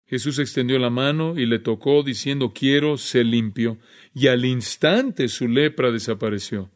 Jesús 0.06 0.38
extendió 0.38 0.78
la 0.78 0.90
mano 0.90 1.38
y 1.38 1.46
le 1.46 1.58
tocó, 1.58 2.02
diciendo, 2.02 2.52
quiero, 2.54 2.98
ser 2.98 3.26
limpio. 3.26 3.78
Y 4.14 4.28
al 4.28 4.44
instante 4.44 5.28
su 5.28 5.49
lepra 5.49 5.90
desapareció. 5.90 6.71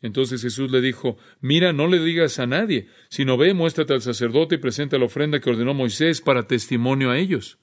Entonces 0.00 0.42
Jesús 0.42 0.70
le 0.70 0.80
dijo, 0.80 1.16
mira, 1.40 1.72
no 1.72 1.86
le 1.88 1.98
digas 1.98 2.38
a 2.38 2.46
nadie, 2.46 2.88
sino 3.08 3.36
ve, 3.36 3.54
muéstrate 3.54 3.94
al 3.94 4.02
sacerdote 4.02 4.56
y 4.56 4.58
presenta 4.58 4.98
la 4.98 5.06
ofrenda 5.06 5.40
que 5.40 5.50
ordenó 5.50 5.72
Moisés 5.72 6.20
para 6.20 6.46
testimonio 6.46 7.10
a 7.10 7.18
ellos. 7.18 7.58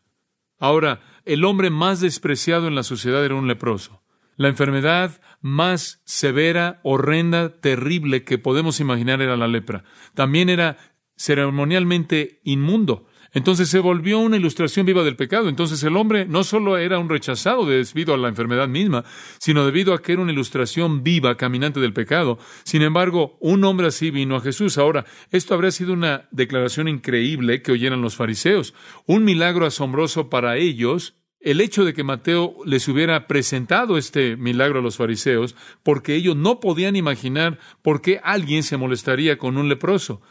Ahora, 0.57 1.01
el 1.25 1.45
hombre 1.45 1.69
más 1.69 2.01
despreciado 2.01 2.67
en 2.67 2.75
la 2.75 2.83
sociedad 2.83 3.23
era 3.23 3.35
un 3.35 3.47
leproso. 3.47 4.01
La 4.37 4.47
enfermedad 4.47 5.21
más 5.39 6.01
severa, 6.05 6.79
horrenda, 6.83 7.61
terrible 7.61 8.23
que 8.23 8.39
podemos 8.39 8.79
imaginar 8.79 9.21
era 9.21 9.37
la 9.37 9.47
lepra. 9.47 9.83
También 10.15 10.49
era 10.49 10.77
ceremonialmente 11.15 12.41
inmundo. 12.43 13.05
Entonces 13.33 13.69
se 13.69 13.79
volvió 13.79 14.19
una 14.19 14.37
ilustración 14.37 14.85
viva 14.85 15.03
del 15.03 15.15
pecado. 15.15 15.47
Entonces 15.47 15.81
el 15.83 15.95
hombre 15.95 16.25
no 16.25 16.43
solo 16.43 16.77
era 16.77 16.99
un 16.99 17.09
rechazado 17.09 17.65
debido 17.65 18.13
a 18.13 18.17
la 18.17 18.27
enfermedad 18.27 18.67
misma, 18.67 19.05
sino 19.39 19.65
debido 19.65 19.93
a 19.93 20.01
que 20.01 20.13
era 20.13 20.21
una 20.21 20.33
ilustración 20.33 21.03
viva, 21.03 21.37
caminante 21.37 21.79
del 21.79 21.93
pecado. 21.93 22.39
Sin 22.63 22.81
embargo, 22.81 23.37
un 23.39 23.63
hombre 23.63 23.87
así 23.87 24.11
vino 24.11 24.35
a 24.35 24.41
Jesús. 24.41 24.77
Ahora, 24.77 25.05
esto 25.31 25.53
habría 25.53 25.71
sido 25.71 25.93
una 25.93 26.27
declaración 26.31 26.87
increíble 26.87 27.61
que 27.61 27.71
oyeran 27.71 28.01
los 28.01 28.15
fariseos, 28.15 28.73
un 29.05 29.23
milagro 29.23 29.65
asombroso 29.65 30.29
para 30.29 30.57
ellos, 30.57 31.15
el 31.39 31.59
hecho 31.59 31.85
de 31.85 31.93
que 31.93 32.03
Mateo 32.03 32.55
les 32.65 32.87
hubiera 32.87 33.27
presentado 33.27 33.97
este 33.97 34.37
milagro 34.37 34.79
a 34.79 34.83
los 34.83 34.97
fariseos, 34.97 35.55
porque 35.83 36.15
ellos 36.15 36.35
no 36.35 36.59
podían 36.59 36.95
imaginar 36.95 37.57
por 37.81 38.01
qué 38.01 38.19
alguien 38.23 38.61
se 38.61 38.77
molestaría 38.77 39.37
con 39.37 39.57
un 39.57 39.67
leproso. 39.67 40.21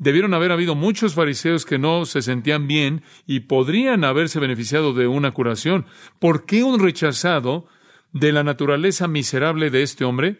Debieron 0.00 0.32
haber 0.32 0.50
habido 0.50 0.74
muchos 0.74 1.12
fariseos 1.12 1.66
que 1.66 1.78
no 1.78 2.06
se 2.06 2.22
sentían 2.22 2.66
bien 2.66 3.02
y 3.26 3.40
podrían 3.40 4.02
haberse 4.02 4.40
beneficiado 4.40 4.94
de 4.94 5.06
una 5.06 5.32
curación. 5.32 5.84
¿Por 6.18 6.46
qué 6.46 6.64
un 6.64 6.80
rechazado 6.80 7.66
de 8.10 8.32
la 8.32 8.42
naturaleza 8.42 9.08
miserable 9.08 9.68
de 9.68 9.82
este 9.82 10.06
hombre? 10.06 10.38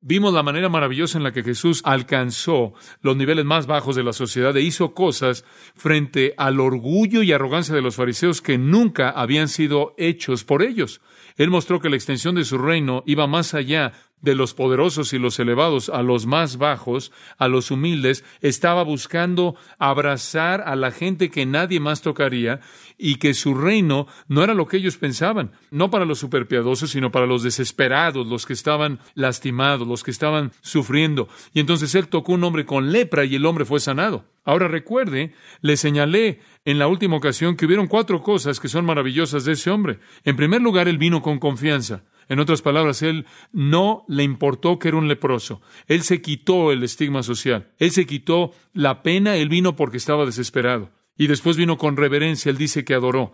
Vimos 0.00 0.32
la 0.32 0.44
manera 0.44 0.68
maravillosa 0.68 1.18
en 1.18 1.24
la 1.24 1.32
que 1.32 1.42
Jesús 1.42 1.82
alcanzó 1.84 2.72
los 3.02 3.16
niveles 3.16 3.44
más 3.44 3.66
bajos 3.66 3.96
de 3.96 4.04
la 4.04 4.12
sociedad 4.12 4.56
e 4.56 4.62
hizo 4.62 4.94
cosas 4.94 5.44
frente 5.74 6.32
al 6.38 6.60
orgullo 6.60 7.24
y 7.24 7.32
arrogancia 7.32 7.74
de 7.74 7.82
los 7.82 7.96
fariseos 7.96 8.40
que 8.40 8.58
nunca 8.58 9.10
habían 9.10 9.48
sido 9.48 9.92
hechos 9.98 10.44
por 10.44 10.62
ellos. 10.62 11.00
Él 11.36 11.50
mostró 11.50 11.80
que 11.80 11.90
la 11.90 11.96
extensión 11.96 12.36
de 12.36 12.44
su 12.44 12.58
reino 12.58 13.02
iba 13.06 13.26
más 13.26 13.54
allá 13.54 13.92
de 14.22 14.34
los 14.34 14.54
poderosos 14.54 15.12
y 15.12 15.18
los 15.18 15.38
elevados 15.38 15.88
a 15.88 16.02
los 16.02 16.26
más 16.26 16.58
bajos, 16.58 17.12
a 17.38 17.48
los 17.48 17.70
humildes, 17.70 18.24
estaba 18.40 18.82
buscando 18.82 19.56
abrazar 19.78 20.62
a 20.62 20.76
la 20.76 20.90
gente 20.90 21.30
que 21.30 21.46
nadie 21.46 21.80
más 21.80 22.02
tocaría 22.02 22.60
y 22.98 23.16
que 23.16 23.34
su 23.34 23.54
reino 23.54 24.06
no 24.28 24.44
era 24.44 24.54
lo 24.54 24.66
que 24.66 24.76
ellos 24.76 24.98
pensaban, 24.98 25.52
no 25.70 25.90
para 25.90 26.04
los 26.04 26.18
superpiadosos, 26.18 26.90
sino 26.90 27.10
para 27.10 27.26
los 27.26 27.42
desesperados, 27.42 28.26
los 28.26 28.46
que 28.46 28.52
estaban 28.52 29.00
lastimados, 29.14 29.86
los 29.86 30.02
que 30.02 30.10
estaban 30.10 30.52
sufriendo. 30.60 31.28
Y 31.54 31.60
entonces 31.60 31.94
él 31.94 32.08
tocó 32.08 32.32
un 32.32 32.44
hombre 32.44 32.66
con 32.66 32.92
lepra 32.92 33.24
y 33.24 33.36
el 33.36 33.46
hombre 33.46 33.64
fue 33.64 33.80
sanado. 33.80 34.24
Ahora 34.44 34.68
recuerde, 34.68 35.34
le 35.60 35.76
señalé 35.76 36.40
en 36.64 36.78
la 36.78 36.88
última 36.88 37.16
ocasión 37.16 37.56
que 37.56 37.66
hubieron 37.66 37.86
cuatro 37.86 38.22
cosas 38.22 38.58
que 38.58 38.68
son 38.68 38.84
maravillosas 38.84 39.44
de 39.44 39.52
ese 39.52 39.70
hombre. 39.70 39.98
En 40.24 40.36
primer 40.36 40.62
lugar, 40.62 40.88
él 40.88 40.98
vino 40.98 41.22
con 41.22 41.38
confianza. 41.38 42.04
En 42.30 42.38
otras 42.38 42.62
palabras, 42.62 43.02
él 43.02 43.26
no 43.52 44.04
le 44.06 44.22
importó 44.22 44.78
que 44.78 44.86
era 44.86 44.96
un 44.96 45.08
leproso. 45.08 45.60
Él 45.88 46.02
se 46.02 46.22
quitó 46.22 46.70
el 46.70 46.84
estigma 46.84 47.24
social. 47.24 47.72
Él 47.78 47.90
se 47.90 48.06
quitó 48.06 48.52
la 48.72 49.02
pena. 49.02 49.34
Él 49.34 49.48
vino 49.48 49.74
porque 49.74 49.96
estaba 49.96 50.24
desesperado. 50.24 50.92
Y 51.18 51.26
después 51.26 51.56
vino 51.56 51.76
con 51.76 51.96
reverencia. 51.96 52.48
Él 52.48 52.56
dice 52.56 52.84
que 52.84 52.94
adoró. 52.94 53.32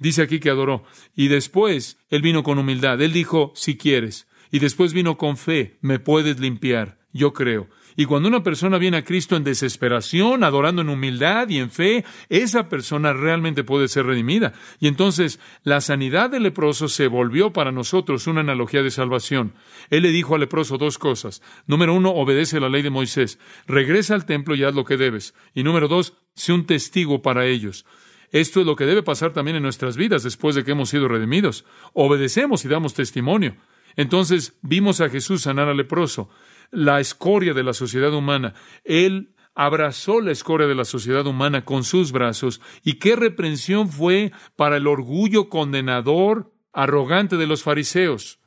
Dice 0.00 0.22
aquí 0.22 0.40
que 0.40 0.50
adoró. 0.50 0.82
Y 1.14 1.28
después 1.28 1.98
él 2.10 2.20
vino 2.20 2.42
con 2.42 2.58
humildad. 2.58 3.00
Él 3.00 3.12
dijo, 3.12 3.52
si 3.54 3.76
quieres. 3.76 4.26
Y 4.50 4.58
después 4.58 4.92
vino 4.92 5.16
con 5.16 5.36
fe, 5.36 5.78
me 5.80 6.00
puedes 6.00 6.40
limpiar. 6.40 6.98
Yo 7.12 7.32
creo. 7.32 7.68
Y 7.96 8.06
cuando 8.06 8.28
una 8.28 8.42
persona 8.42 8.78
viene 8.78 8.98
a 8.98 9.04
Cristo 9.04 9.36
en 9.36 9.44
desesperación, 9.44 10.44
adorando 10.44 10.82
en 10.82 10.88
humildad 10.88 11.48
y 11.48 11.58
en 11.58 11.70
fe, 11.70 12.04
esa 12.28 12.68
persona 12.68 13.12
realmente 13.12 13.64
puede 13.64 13.88
ser 13.88 14.06
redimida. 14.06 14.52
Y 14.80 14.88
entonces 14.88 15.40
la 15.62 15.80
sanidad 15.80 16.30
del 16.30 16.44
leproso 16.44 16.88
se 16.88 17.06
volvió 17.06 17.52
para 17.52 17.72
nosotros 17.72 18.26
una 18.26 18.40
analogía 18.40 18.82
de 18.82 18.90
salvación. 18.90 19.54
Él 19.90 20.02
le 20.02 20.10
dijo 20.10 20.34
al 20.34 20.40
leproso 20.40 20.78
dos 20.78 20.98
cosas. 20.98 21.42
Número 21.66 21.94
uno, 21.94 22.10
obedece 22.10 22.60
la 22.60 22.68
ley 22.68 22.82
de 22.82 22.90
Moisés. 22.90 23.38
Regresa 23.66 24.14
al 24.14 24.26
templo 24.26 24.54
y 24.54 24.64
haz 24.64 24.74
lo 24.74 24.84
que 24.84 24.96
debes. 24.96 25.34
Y 25.54 25.62
número 25.62 25.88
dos, 25.88 26.14
sé 26.34 26.52
un 26.52 26.66
testigo 26.66 27.22
para 27.22 27.46
ellos. 27.46 27.84
Esto 28.30 28.60
es 28.60 28.66
lo 28.66 28.76
que 28.76 28.86
debe 28.86 29.02
pasar 29.02 29.34
también 29.34 29.58
en 29.58 29.62
nuestras 29.62 29.98
vidas 29.98 30.22
después 30.22 30.54
de 30.54 30.64
que 30.64 30.70
hemos 30.70 30.88
sido 30.88 31.06
redimidos. 31.06 31.66
Obedecemos 31.92 32.64
y 32.64 32.68
damos 32.68 32.94
testimonio. 32.94 33.56
Entonces 33.94 34.54
vimos 34.62 35.02
a 35.02 35.10
Jesús 35.10 35.42
sanar 35.42 35.68
al 35.68 35.76
leproso 35.76 36.30
la 36.72 36.98
escoria 36.98 37.54
de 37.54 37.62
la 37.62 37.74
sociedad 37.74 38.12
humana. 38.12 38.54
Él 38.82 39.34
abrazó 39.54 40.20
la 40.20 40.32
escoria 40.32 40.66
de 40.66 40.74
la 40.74 40.84
sociedad 40.84 41.26
humana 41.26 41.64
con 41.64 41.84
sus 41.84 42.10
brazos. 42.10 42.60
¿Y 42.82 42.94
qué 42.94 43.14
reprensión 43.14 43.88
fue 43.88 44.32
para 44.56 44.78
el 44.78 44.86
orgullo 44.88 45.48
condenador, 45.48 46.52
arrogante 46.72 47.36
de 47.36 47.46
los 47.46 47.62
fariseos? 47.62 48.40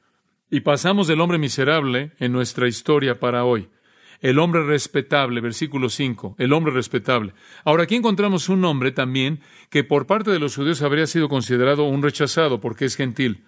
Y 0.49 0.61
pasamos 0.61 1.07
del 1.07 1.21
hombre 1.21 1.37
miserable 1.37 2.13
en 2.19 2.31
nuestra 2.31 2.67
historia 2.67 3.19
para 3.19 3.45
hoy. 3.45 3.69
El 4.21 4.39
hombre 4.39 4.63
respetable, 4.63 5.41
versículo 5.41 5.89
5, 5.89 6.35
el 6.39 6.53
hombre 6.53 6.73
respetable. 6.73 7.33
Ahora 7.63 7.83
aquí 7.83 7.95
encontramos 7.95 8.49
un 8.49 8.63
hombre 8.65 8.91
también 8.91 9.41
que 9.69 9.83
por 9.83 10.07
parte 10.07 10.31
de 10.31 10.39
los 10.39 10.55
judíos 10.55 10.81
habría 10.81 11.05
sido 11.05 11.29
considerado 11.29 11.83
un 11.83 12.01
rechazado 12.01 12.59
porque 12.59 12.85
es 12.85 12.95
gentil. 12.95 13.45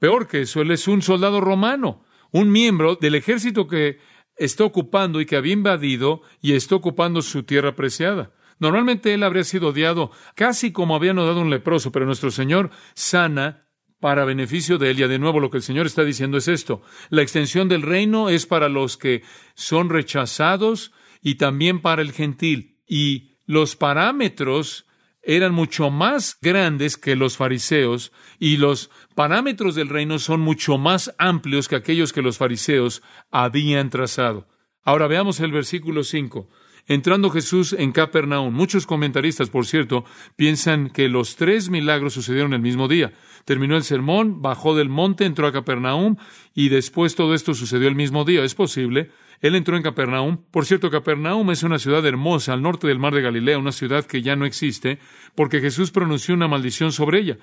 Peor 0.00 0.26
que 0.26 0.40
eso, 0.40 0.62
él 0.62 0.72
es 0.72 0.88
un 0.88 1.02
soldado 1.02 1.40
romano 1.40 2.02
un 2.32 2.50
miembro 2.50 2.96
del 2.96 3.14
ejército 3.14 3.68
que 3.68 3.98
está 4.36 4.64
ocupando 4.64 5.20
y 5.20 5.26
que 5.26 5.36
había 5.36 5.52
invadido 5.52 6.22
y 6.40 6.54
está 6.54 6.74
ocupando 6.74 7.22
su 7.22 7.44
tierra 7.44 7.76
preciada. 7.76 8.32
Normalmente 8.58 9.14
él 9.14 9.22
habría 9.22 9.44
sido 9.44 9.68
odiado 9.68 10.10
casi 10.34 10.72
como 10.72 10.94
había 10.94 11.12
dado 11.12 11.40
un 11.40 11.50
leproso, 11.50 11.92
pero 11.92 12.06
nuestro 12.06 12.30
Señor 12.30 12.70
sana 12.94 13.68
para 14.00 14.24
beneficio 14.24 14.78
de 14.78 14.90
él. 14.90 15.00
Y 15.00 15.08
de 15.08 15.18
nuevo 15.18 15.40
lo 15.40 15.50
que 15.50 15.58
el 15.58 15.62
Señor 15.62 15.86
está 15.86 16.04
diciendo 16.04 16.38
es 16.38 16.48
esto. 16.48 16.82
La 17.10 17.22
extensión 17.22 17.68
del 17.68 17.82
reino 17.82 18.28
es 18.28 18.46
para 18.46 18.68
los 18.68 18.96
que 18.96 19.22
son 19.54 19.90
rechazados 19.90 20.92
y 21.20 21.36
también 21.36 21.80
para 21.80 22.02
el 22.02 22.12
gentil. 22.12 22.80
Y 22.86 23.38
los 23.46 23.76
parámetros 23.76 24.86
eran 25.22 25.54
mucho 25.54 25.90
más 25.90 26.36
grandes 26.40 26.96
que 26.96 27.16
los 27.16 27.36
fariseos 27.36 28.12
y 28.38 28.56
los 28.56 28.90
parámetros 29.14 29.74
del 29.74 29.88
reino 29.88 30.18
son 30.18 30.40
mucho 30.40 30.78
más 30.78 31.14
amplios 31.18 31.68
que 31.68 31.76
aquellos 31.76 32.12
que 32.12 32.22
los 32.22 32.38
fariseos 32.38 33.02
habían 33.30 33.90
trazado. 33.90 34.48
Ahora 34.82 35.06
veamos 35.06 35.38
el 35.40 35.52
versículo 35.52 36.02
5. 36.02 36.48
Entrando 36.88 37.30
Jesús 37.30 37.72
en 37.78 37.92
Capernaum, 37.92 38.52
muchos 38.52 38.86
comentaristas, 38.86 39.50
por 39.50 39.66
cierto, 39.66 40.04
piensan 40.34 40.90
que 40.90 41.08
los 41.08 41.36
tres 41.36 41.70
milagros 41.70 42.14
sucedieron 42.14 42.54
el 42.54 42.60
mismo 42.60 42.88
día. 42.88 43.12
Terminó 43.44 43.76
el 43.76 43.82
sermón, 43.82 44.42
bajó 44.42 44.74
del 44.74 44.88
monte, 44.88 45.24
entró 45.24 45.46
a 45.46 45.52
Capernaum 45.52 46.16
y 46.54 46.68
después 46.68 47.14
todo 47.14 47.34
esto 47.34 47.54
sucedió 47.54 47.88
el 47.88 47.96
mismo 47.96 48.24
día. 48.24 48.44
Es 48.44 48.54
posible, 48.54 49.10
él 49.40 49.56
entró 49.56 49.76
en 49.76 49.82
Capernaum. 49.82 50.38
Por 50.50 50.64
cierto, 50.64 50.90
Capernaum 50.90 51.50
es 51.50 51.64
una 51.64 51.78
ciudad 51.78 52.06
hermosa 52.06 52.52
al 52.52 52.62
norte 52.62 52.86
del 52.86 53.00
mar 53.00 53.14
de 53.14 53.22
Galilea, 53.22 53.58
una 53.58 53.72
ciudad 53.72 54.04
que 54.06 54.22
ya 54.22 54.36
no 54.36 54.46
existe, 54.46 54.98
porque 55.34 55.60
Jesús 55.60 55.90
pronunció 55.90 56.34
una 56.34 56.46
maldición 56.48 56.92
sobre 56.92 57.18
ella. 57.18 57.38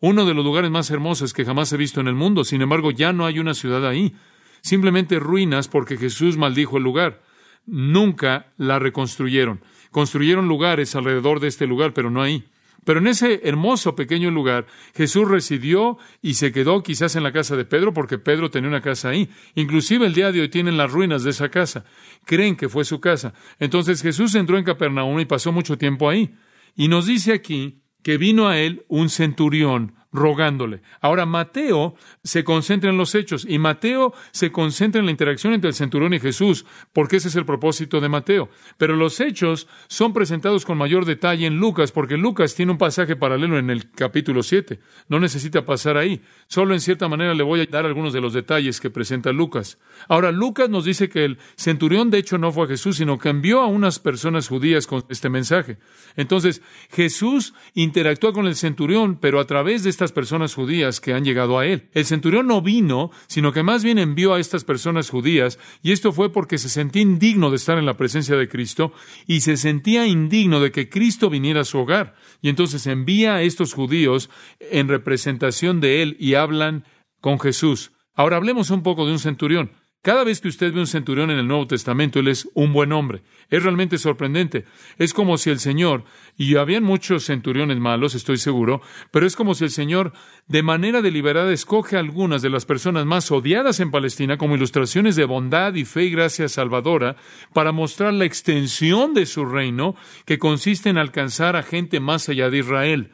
Uno 0.00 0.24
de 0.24 0.32
los 0.32 0.44
lugares 0.44 0.70
más 0.70 0.90
hermosos 0.90 1.34
que 1.34 1.44
jamás 1.44 1.72
he 1.72 1.76
visto 1.76 2.00
en 2.00 2.08
el 2.08 2.14
mundo. 2.14 2.44
Sin 2.44 2.62
embargo, 2.62 2.90
ya 2.90 3.12
no 3.12 3.26
hay 3.26 3.38
una 3.38 3.54
ciudad 3.54 3.86
ahí. 3.86 4.14
Simplemente 4.62 5.18
ruinas 5.18 5.68
porque 5.68 5.96
Jesús 5.96 6.36
maldijo 6.36 6.78
el 6.78 6.84
lugar. 6.84 7.20
Nunca 7.66 8.52
la 8.56 8.78
reconstruyeron. 8.78 9.60
Construyeron 9.90 10.48
lugares 10.48 10.94
alrededor 10.94 11.40
de 11.40 11.48
este 11.48 11.66
lugar, 11.66 11.92
pero 11.92 12.10
no 12.10 12.22
ahí. 12.22 12.49
Pero 12.84 13.00
en 13.00 13.08
ese 13.08 13.40
hermoso 13.44 13.94
pequeño 13.94 14.30
lugar, 14.30 14.66
Jesús 14.94 15.28
residió 15.28 15.98
y 16.22 16.34
se 16.34 16.52
quedó 16.52 16.82
quizás 16.82 17.14
en 17.16 17.22
la 17.22 17.32
casa 17.32 17.56
de 17.56 17.64
Pedro, 17.64 17.92
porque 17.92 18.18
Pedro 18.18 18.50
tenía 18.50 18.68
una 18.68 18.80
casa 18.80 19.10
ahí. 19.10 19.28
Inclusive 19.54 20.06
el 20.06 20.14
día 20.14 20.32
de 20.32 20.40
hoy 20.40 20.48
tienen 20.48 20.76
las 20.76 20.90
ruinas 20.90 21.22
de 21.22 21.30
esa 21.30 21.50
casa. 21.50 21.84
Creen 22.24 22.56
que 22.56 22.68
fue 22.68 22.84
su 22.84 23.00
casa. 23.00 23.34
Entonces 23.58 24.02
Jesús 24.02 24.34
entró 24.34 24.56
en 24.56 24.64
Capernaum 24.64 25.20
y 25.20 25.26
pasó 25.26 25.52
mucho 25.52 25.76
tiempo 25.76 26.08
ahí. 26.08 26.34
Y 26.74 26.88
nos 26.88 27.06
dice 27.06 27.32
aquí 27.32 27.82
que 28.02 28.16
vino 28.16 28.48
a 28.48 28.58
él 28.58 28.84
un 28.88 29.10
centurión 29.10 29.94
rogándole. 30.12 30.82
Ahora, 31.00 31.26
Mateo 31.26 31.94
se 32.22 32.44
concentra 32.44 32.90
en 32.90 32.96
los 32.96 33.14
hechos 33.14 33.46
y 33.48 33.58
Mateo 33.58 34.12
se 34.32 34.52
concentra 34.52 34.98
en 34.98 35.06
la 35.06 35.10
interacción 35.10 35.52
entre 35.52 35.68
el 35.68 35.74
centurión 35.74 36.12
y 36.14 36.20
Jesús, 36.20 36.66
porque 36.92 37.16
ese 37.16 37.28
es 37.28 37.36
el 37.36 37.46
propósito 37.46 38.00
de 38.00 38.08
Mateo. 38.08 38.50
Pero 38.76 38.96
los 38.96 39.20
hechos 39.20 39.68
son 39.88 40.12
presentados 40.12 40.64
con 40.64 40.78
mayor 40.78 41.06
detalle 41.06 41.46
en 41.46 41.56
Lucas, 41.56 41.92
porque 41.92 42.16
Lucas 42.16 42.54
tiene 42.54 42.72
un 42.72 42.78
pasaje 42.78 43.16
paralelo 43.16 43.58
en 43.58 43.70
el 43.70 43.90
capítulo 43.90 44.42
7. 44.42 44.78
No 45.08 45.18
necesita 45.18 45.64
pasar 45.64 45.96
ahí. 45.96 46.22
Solo 46.46 46.74
en 46.74 46.80
cierta 46.80 47.08
manera 47.08 47.34
le 47.34 47.42
voy 47.42 47.60
a 47.60 47.66
dar 47.66 47.86
algunos 47.86 48.12
de 48.12 48.20
los 48.20 48.32
detalles 48.32 48.80
que 48.80 48.90
presenta 48.90 49.32
Lucas. 49.32 49.78
Ahora, 50.08 50.30
Lucas 50.30 50.68
nos 50.68 50.84
dice 50.84 51.08
que 51.08 51.24
el 51.24 51.38
centurión 51.56 52.10
de 52.10 52.18
hecho 52.18 52.36
no 52.36 52.52
fue 52.52 52.64
a 52.64 52.68
Jesús, 52.68 52.96
sino 52.96 53.18
envió 53.30 53.60
a 53.60 53.66
unas 53.66 53.98
personas 53.98 54.48
judías 54.48 54.86
con 54.86 55.04
este 55.08 55.30
mensaje. 55.30 55.78
Entonces, 56.16 56.60
Jesús 56.90 57.54
interactúa 57.74 58.32
con 58.32 58.46
el 58.46 58.56
centurión, 58.56 59.16
pero 59.16 59.40
a 59.40 59.46
través 59.46 59.82
de 59.84 59.90
estas 60.00 60.12
personas 60.12 60.54
judías 60.54 60.98
que 60.98 61.12
han 61.12 61.26
llegado 61.26 61.58
a 61.58 61.66
él. 61.66 61.90
El 61.92 62.06
centurión 62.06 62.46
no 62.46 62.62
vino, 62.62 63.10
sino 63.26 63.52
que 63.52 63.62
más 63.62 63.84
bien 63.84 63.98
envió 63.98 64.32
a 64.32 64.40
estas 64.40 64.64
personas 64.64 65.10
judías, 65.10 65.58
y 65.82 65.92
esto 65.92 66.10
fue 66.10 66.32
porque 66.32 66.56
se 66.56 66.70
sentía 66.70 67.02
indigno 67.02 67.50
de 67.50 67.56
estar 67.56 67.76
en 67.76 67.84
la 67.84 67.98
presencia 67.98 68.34
de 68.34 68.48
Cristo 68.48 68.94
y 69.26 69.42
se 69.42 69.58
sentía 69.58 70.06
indigno 70.06 70.58
de 70.58 70.72
que 70.72 70.88
Cristo 70.88 71.28
viniera 71.28 71.60
a 71.60 71.64
su 71.64 71.78
hogar. 71.78 72.14
Y 72.40 72.48
entonces 72.48 72.86
envía 72.86 73.34
a 73.34 73.42
estos 73.42 73.74
judíos 73.74 74.30
en 74.58 74.88
representación 74.88 75.80
de 75.82 76.00
él 76.00 76.16
y 76.18 76.32
hablan 76.32 76.86
con 77.20 77.38
Jesús. 77.38 77.92
Ahora 78.14 78.38
hablemos 78.38 78.70
un 78.70 78.82
poco 78.82 79.04
de 79.04 79.12
un 79.12 79.18
centurión. 79.18 79.72
Cada 80.02 80.24
vez 80.24 80.40
que 80.40 80.48
usted 80.48 80.72
ve 80.72 80.80
un 80.80 80.86
centurión 80.86 81.30
en 81.30 81.38
el 81.38 81.46
Nuevo 81.46 81.66
Testamento, 81.66 82.20
él 82.20 82.28
es 82.28 82.48
un 82.54 82.72
buen 82.72 82.90
hombre. 82.90 83.22
Es 83.50 83.62
realmente 83.62 83.98
sorprendente. 83.98 84.64
Es 84.96 85.12
como 85.12 85.36
si 85.36 85.50
el 85.50 85.60
Señor, 85.60 86.04
y 86.38 86.56
habían 86.56 86.84
muchos 86.84 87.26
centuriones 87.26 87.76
malos, 87.78 88.14
estoy 88.14 88.38
seguro, 88.38 88.80
pero 89.10 89.26
es 89.26 89.36
como 89.36 89.54
si 89.54 89.64
el 89.64 89.70
Señor 89.70 90.14
de 90.48 90.62
manera 90.62 91.02
deliberada 91.02 91.52
escoge 91.52 91.98
algunas 91.98 92.40
de 92.40 92.48
las 92.48 92.64
personas 92.64 93.04
más 93.04 93.30
odiadas 93.30 93.78
en 93.80 93.90
Palestina 93.90 94.38
como 94.38 94.54
ilustraciones 94.54 95.16
de 95.16 95.26
bondad 95.26 95.74
y 95.74 95.84
fe 95.84 96.04
y 96.04 96.10
gracia 96.10 96.48
salvadora 96.48 97.16
para 97.52 97.70
mostrar 97.70 98.14
la 98.14 98.24
extensión 98.24 99.12
de 99.12 99.26
su 99.26 99.44
reino 99.44 99.96
que 100.24 100.38
consiste 100.38 100.88
en 100.88 100.96
alcanzar 100.96 101.56
a 101.56 101.62
gente 101.62 102.00
más 102.00 102.26
allá 102.30 102.48
de 102.48 102.58
Israel. 102.58 103.12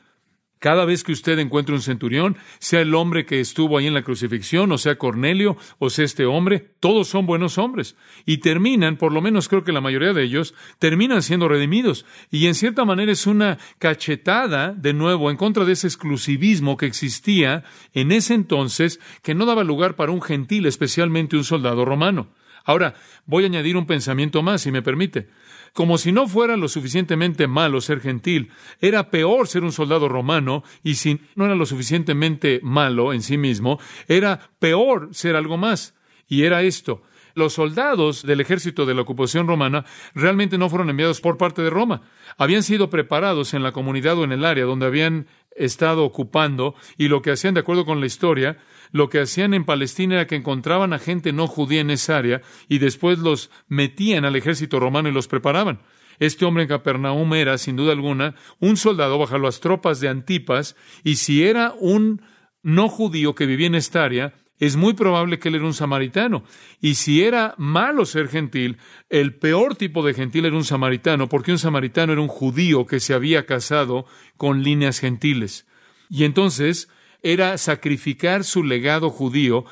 Cada 0.66 0.84
vez 0.84 1.04
que 1.04 1.12
usted 1.12 1.38
encuentre 1.38 1.76
un 1.76 1.80
centurión, 1.80 2.36
sea 2.58 2.80
el 2.80 2.92
hombre 2.96 3.24
que 3.24 3.38
estuvo 3.38 3.78
ahí 3.78 3.86
en 3.86 3.94
la 3.94 4.02
crucifixión, 4.02 4.72
o 4.72 4.78
sea 4.78 4.98
Cornelio, 4.98 5.56
o 5.78 5.90
sea 5.90 6.04
este 6.04 6.26
hombre, 6.26 6.72
todos 6.80 7.06
son 7.06 7.24
buenos 7.24 7.56
hombres. 7.56 7.94
Y 8.24 8.38
terminan, 8.38 8.96
por 8.96 9.12
lo 9.12 9.20
menos 9.20 9.48
creo 9.48 9.62
que 9.62 9.70
la 9.70 9.80
mayoría 9.80 10.12
de 10.12 10.24
ellos, 10.24 10.54
terminan 10.80 11.22
siendo 11.22 11.46
redimidos. 11.46 12.04
Y 12.32 12.48
en 12.48 12.56
cierta 12.56 12.84
manera 12.84 13.12
es 13.12 13.28
una 13.28 13.58
cachetada, 13.78 14.72
de 14.72 14.92
nuevo, 14.92 15.30
en 15.30 15.36
contra 15.36 15.64
de 15.64 15.74
ese 15.74 15.86
exclusivismo 15.86 16.76
que 16.76 16.86
existía 16.86 17.62
en 17.92 18.10
ese 18.10 18.34
entonces, 18.34 18.98
que 19.22 19.36
no 19.36 19.46
daba 19.46 19.62
lugar 19.62 19.94
para 19.94 20.10
un 20.10 20.20
gentil, 20.20 20.66
especialmente 20.66 21.36
un 21.36 21.44
soldado 21.44 21.84
romano. 21.84 22.26
Ahora, 22.64 22.94
voy 23.24 23.44
a 23.44 23.46
añadir 23.46 23.76
un 23.76 23.86
pensamiento 23.86 24.42
más, 24.42 24.62
si 24.62 24.72
me 24.72 24.82
permite. 24.82 25.28
Como 25.76 25.98
si 25.98 26.10
no 26.10 26.26
fuera 26.26 26.56
lo 26.56 26.68
suficientemente 26.68 27.46
malo 27.46 27.82
ser 27.82 28.00
gentil, 28.00 28.50
era 28.80 29.10
peor 29.10 29.46
ser 29.46 29.62
un 29.62 29.72
soldado 29.72 30.08
romano, 30.08 30.64
y 30.82 30.94
si 30.94 31.20
no 31.34 31.44
era 31.44 31.54
lo 31.54 31.66
suficientemente 31.66 32.60
malo 32.62 33.12
en 33.12 33.20
sí 33.20 33.36
mismo, 33.36 33.78
era 34.08 34.52
peor 34.58 35.10
ser 35.12 35.36
algo 35.36 35.58
más. 35.58 35.94
Y 36.28 36.44
era 36.44 36.62
esto. 36.62 37.02
Los 37.34 37.52
soldados 37.52 38.22
del 38.22 38.40
ejército 38.40 38.86
de 38.86 38.94
la 38.94 39.02
ocupación 39.02 39.46
romana 39.46 39.84
realmente 40.14 40.56
no 40.56 40.70
fueron 40.70 40.88
enviados 40.88 41.20
por 41.20 41.36
parte 41.36 41.60
de 41.60 41.68
Roma. 41.68 42.00
Habían 42.38 42.62
sido 42.62 42.88
preparados 42.88 43.52
en 43.52 43.62
la 43.62 43.72
comunidad 43.72 44.16
o 44.16 44.24
en 44.24 44.32
el 44.32 44.46
área 44.46 44.64
donde 44.64 44.86
habían 44.86 45.26
estado 45.56 46.04
ocupando 46.04 46.74
y 46.96 47.08
lo 47.08 47.22
que 47.22 47.32
hacían 47.32 47.54
de 47.54 47.60
acuerdo 47.60 47.84
con 47.84 48.00
la 48.00 48.06
historia 48.06 48.58
lo 48.92 49.08
que 49.08 49.20
hacían 49.20 49.54
en 49.54 49.64
Palestina 49.64 50.14
era 50.14 50.26
que 50.26 50.36
encontraban 50.36 50.92
a 50.92 50.98
gente 50.98 51.32
no 51.32 51.46
judía 51.46 51.80
en 51.80 51.90
esa 51.90 52.16
área 52.16 52.42
y 52.68 52.78
después 52.78 53.18
los 53.18 53.50
metían 53.68 54.24
al 54.24 54.36
ejército 54.36 54.80
romano 54.80 55.08
y 55.08 55.12
los 55.12 55.28
preparaban. 55.28 55.80
Este 56.18 56.44
hombre 56.44 56.62
en 56.62 56.68
Capernaum 56.68 57.34
era, 57.34 57.58
sin 57.58 57.76
duda 57.76 57.92
alguna, 57.92 58.34
un 58.58 58.76
soldado 58.76 59.18
bajo 59.18 59.36
las 59.38 59.60
tropas 59.60 60.00
de 60.00 60.08
Antipas, 60.08 60.76
y 61.04 61.16
si 61.16 61.44
era 61.44 61.74
un 61.78 62.22
no 62.62 62.88
judío 62.88 63.34
que 63.34 63.44
vivía 63.44 63.66
en 63.66 63.74
esta 63.74 64.02
área, 64.02 64.32
es 64.58 64.76
muy 64.76 64.94
probable 64.94 65.38
que 65.38 65.48
él 65.48 65.56
era 65.56 65.64
un 65.64 65.74
samaritano. 65.74 66.44
Y 66.80 66.94
si 66.94 67.22
era 67.22 67.54
malo 67.58 68.04
ser 68.06 68.28
gentil, 68.28 68.78
el 69.08 69.34
peor 69.34 69.76
tipo 69.76 70.04
de 70.04 70.14
gentil 70.14 70.46
era 70.46 70.56
un 70.56 70.64
samaritano, 70.64 71.28
porque 71.28 71.52
un 71.52 71.58
samaritano 71.58 72.12
era 72.12 72.22
un 72.22 72.28
judío 72.28 72.86
que 72.86 73.00
se 73.00 73.14
había 73.14 73.46
casado 73.46 74.06
con 74.36 74.62
líneas 74.62 74.98
gentiles. 74.98 75.66
Y 76.08 76.24
entonces 76.24 76.88
era 77.22 77.58
sacrificar 77.58 78.44
su 78.44 78.62
legado 78.62 79.10
judío, 79.10 79.64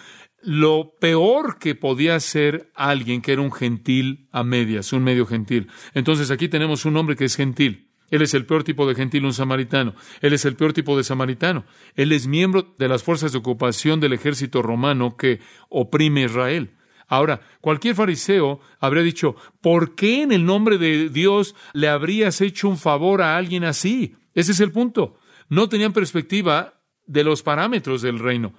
lo 0.43 0.95
peor 1.01 1.59
que 1.59 1.75
podía 1.75 2.21
ser 2.21 2.71
alguien 2.75 3.23
que 3.23 3.33
era 3.33 3.43
un 3.43 3.53
gentil 3.53 4.29
a 4.31 4.45
medias, 4.45 4.93
un 4.93 5.03
medio 5.03 5.25
gentil. 5.25 5.69
Entonces 5.95 6.31
aquí 6.31 6.49
tenemos 6.49 6.85
un 6.85 6.97
hombre 6.97 7.17
que 7.17 7.25
es 7.25 7.37
gentil. 7.37 7.94
Él 8.15 8.23
es 8.23 8.33
el 8.33 8.47
peor 8.47 8.63
tipo 8.63 8.87
de 8.87 8.95
gentil, 8.95 9.25
un 9.25 9.35
samaritano. 9.35 9.93
Él 10.21 10.35
es 10.35 10.45
el 10.45 10.55
peor 10.55 10.73
tipo 10.73 10.97
de 10.97 11.03
samaritano. 11.03 11.65
Él 11.97 12.13
es 12.13 12.29
miembro 12.29 12.73
de 12.79 12.87
las 12.87 13.03
fuerzas 13.03 13.33
de 13.33 13.39
ocupación 13.39 13.99
del 13.99 14.13
ejército 14.13 14.63
romano 14.63 15.17
que 15.17 15.41
oprime 15.69 16.23
Israel. 16.23 16.77
Ahora, 17.09 17.41
cualquier 17.61 17.97
fariseo 17.97 18.61
habría 18.79 19.03
dicho, 19.03 19.35
¿por 19.61 19.97
qué 19.97 20.23
en 20.23 20.31
el 20.31 20.45
nombre 20.45 20.79
de 20.79 21.09
Dios 21.09 21.57
le 21.73 21.89
habrías 21.89 22.41
hecho 22.41 22.69
un 22.69 22.79
favor 22.79 23.21
a 23.21 23.37
alguien 23.37 23.65
así? 23.65 24.15
Ese 24.33 24.53
es 24.53 24.61
el 24.61 24.71
punto. 24.71 25.19
No 25.49 25.69
tenían 25.69 25.93
perspectiva 25.93 26.81
de 27.09 27.25
los 27.25 27.43
parámetros 27.43 28.01
del 28.01 28.21
reino. 28.21 28.55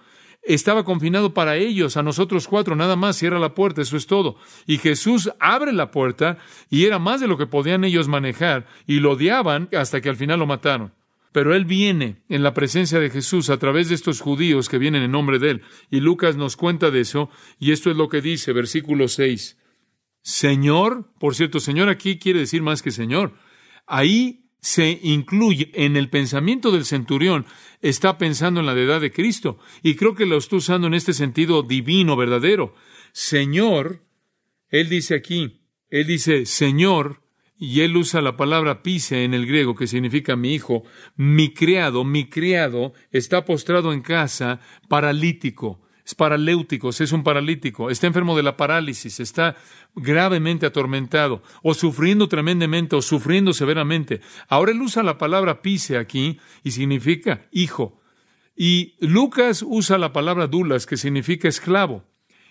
Estaba 0.45 0.85
confinado 0.85 1.33
para 1.33 1.57
ellos, 1.57 1.97
a 1.97 2.03
nosotros 2.03 2.47
cuatro, 2.47 2.75
nada 2.75 2.95
más, 2.95 3.17
cierra 3.17 3.39
la 3.39 3.55
puerta, 3.55 3.81
eso 3.81 3.97
es 3.97 4.05
todo. 4.05 4.37
Y 4.67 4.77
Jesús 4.77 5.31
abre 5.39 5.73
la 5.73 5.89
puerta 5.89 6.37
y 6.69 6.85
era 6.85 6.99
más 6.99 7.19
de 7.19 7.27
lo 7.27 7.37
que 7.37 7.47
podían 7.47 7.83
ellos 7.83 8.07
manejar 8.07 8.67
y 8.85 8.99
lo 8.99 9.13
odiaban 9.13 9.69
hasta 9.75 10.01
que 10.01 10.09
al 10.09 10.15
final 10.15 10.39
lo 10.39 10.45
mataron. 10.45 10.93
Pero 11.31 11.53
Él 11.55 11.65
viene 11.65 12.21
en 12.29 12.43
la 12.43 12.53
presencia 12.53 12.99
de 12.99 13.09
Jesús 13.09 13.49
a 13.49 13.57
través 13.57 13.89
de 13.89 13.95
estos 13.95 14.21
judíos 14.21 14.69
que 14.69 14.77
vienen 14.77 15.01
en 15.01 15.11
nombre 15.11 15.39
de 15.39 15.49
Él. 15.49 15.61
Y 15.89 15.99
Lucas 15.99 16.37
nos 16.37 16.55
cuenta 16.55 16.91
de 16.91 17.01
eso, 17.01 17.29
y 17.59 17.71
esto 17.71 17.91
es 17.91 17.97
lo 17.97 18.07
que 18.07 18.21
dice, 18.21 18.53
versículo 18.53 19.07
6. 19.07 19.57
Señor, 20.21 21.11
por 21.19 21.35
cierto, 21.35 21.59
Señor 21.59 21.89
aquí 21.89 22.19
quiere 22.19 22.39
decir 22.39 22.61
más 22.61 22.81
que 22.81 22.91
Señor. 22.91 23.33
Ahí 23.85 24.44
se 24.65 24.99
incluye 25.03 25.69
en 25.75 25.95
el 25.95 26.09
pensamiento 26.09 26.71
del 26.71 26.85
centurión, 26.85 27.45
está 27.83 28.17
pensando 28.17 28.59
en 28.59 28.65
la 28.65 28.73
deidad 28.73 28.99
de 28.99 29.11
Cristo. 29.11 29.59
Y 29.83 29.93
creo 29.93 30.15
que 30.15 30.25
lo 30.25 30.37
está 30.37 30.55
usando 30.55 30.87
en 30.87 30.95
este 30.95 31.13
sentido 31.13 31.61
divino, 31.61 32.15
verdadero. 32.15 32.73
Señor, 33.11 34.01
Él 34.69 34.89
dice 34.89 35.13
aquí, 35.13 35.61
Él 35.91 36.07
dice, 36.07 36.47
Señor, 36.47 37.21
y 37.59 37.81
él 37.81 37.95
usa 37.95 38.21
la 38.21 38.37
palabra 38.37 38.81
pise 38.81 39.23
en 39.23 39.35
el 39.35 39.45
griego, 39.45 39.75
que 39.75 39.85
significa 39.85 40.35
mi 40.35 40.55
hijo, 40.55 40.83
mi 41.15 41.53
criado, 41.53 42.03
mi 42.03 42.27
criado 42.27 42.93
está 43.11 43.45
postrado 43.45 43.93
en 43.93 44.01
casa, 44.01 44.61
paralítico, 44.89 45.84
es 46.05 46.13
paraléutico, 46.13 46.89
es 46.89 47.11
un 47.11 47.23
paralítico, 47.23 47.89
está 47.89 48.07
enfermo 48.07 48.37
de 48.37 48.43
la 48.43 48.57
parálisis, 48.57 49.19
está 49.19 49.55
gravemente 49.95 50.65
atormentado, 50.65 51.41
o 51.63 51.73
sufriendo 51.73 52.27
tremendamente, 52.27 52.95
o 52.95 53.01
sufriendo 53.01 53.53
severamente. 53.53 54.21
Ahora 54.47 54.71
él 54.71 54.81
usa 54.81 55.01
la 55.01 55.17
palabra 55.17 55.61
pise 55.61 55.97
aquí 55.97 56.39
y 56.63 56.71
significa 56.71 57.47
hijo. 57.51 57.99
Y 58.55 58.93
Lucas 58.99 59.63
usa 59.67 59.97
la 59.97 60.13
palabra 60.13 60.47
dulas, 60.47 60.85
que 60.85 60.95
significa 60.95 61.47
esclavo. 61.47 62.05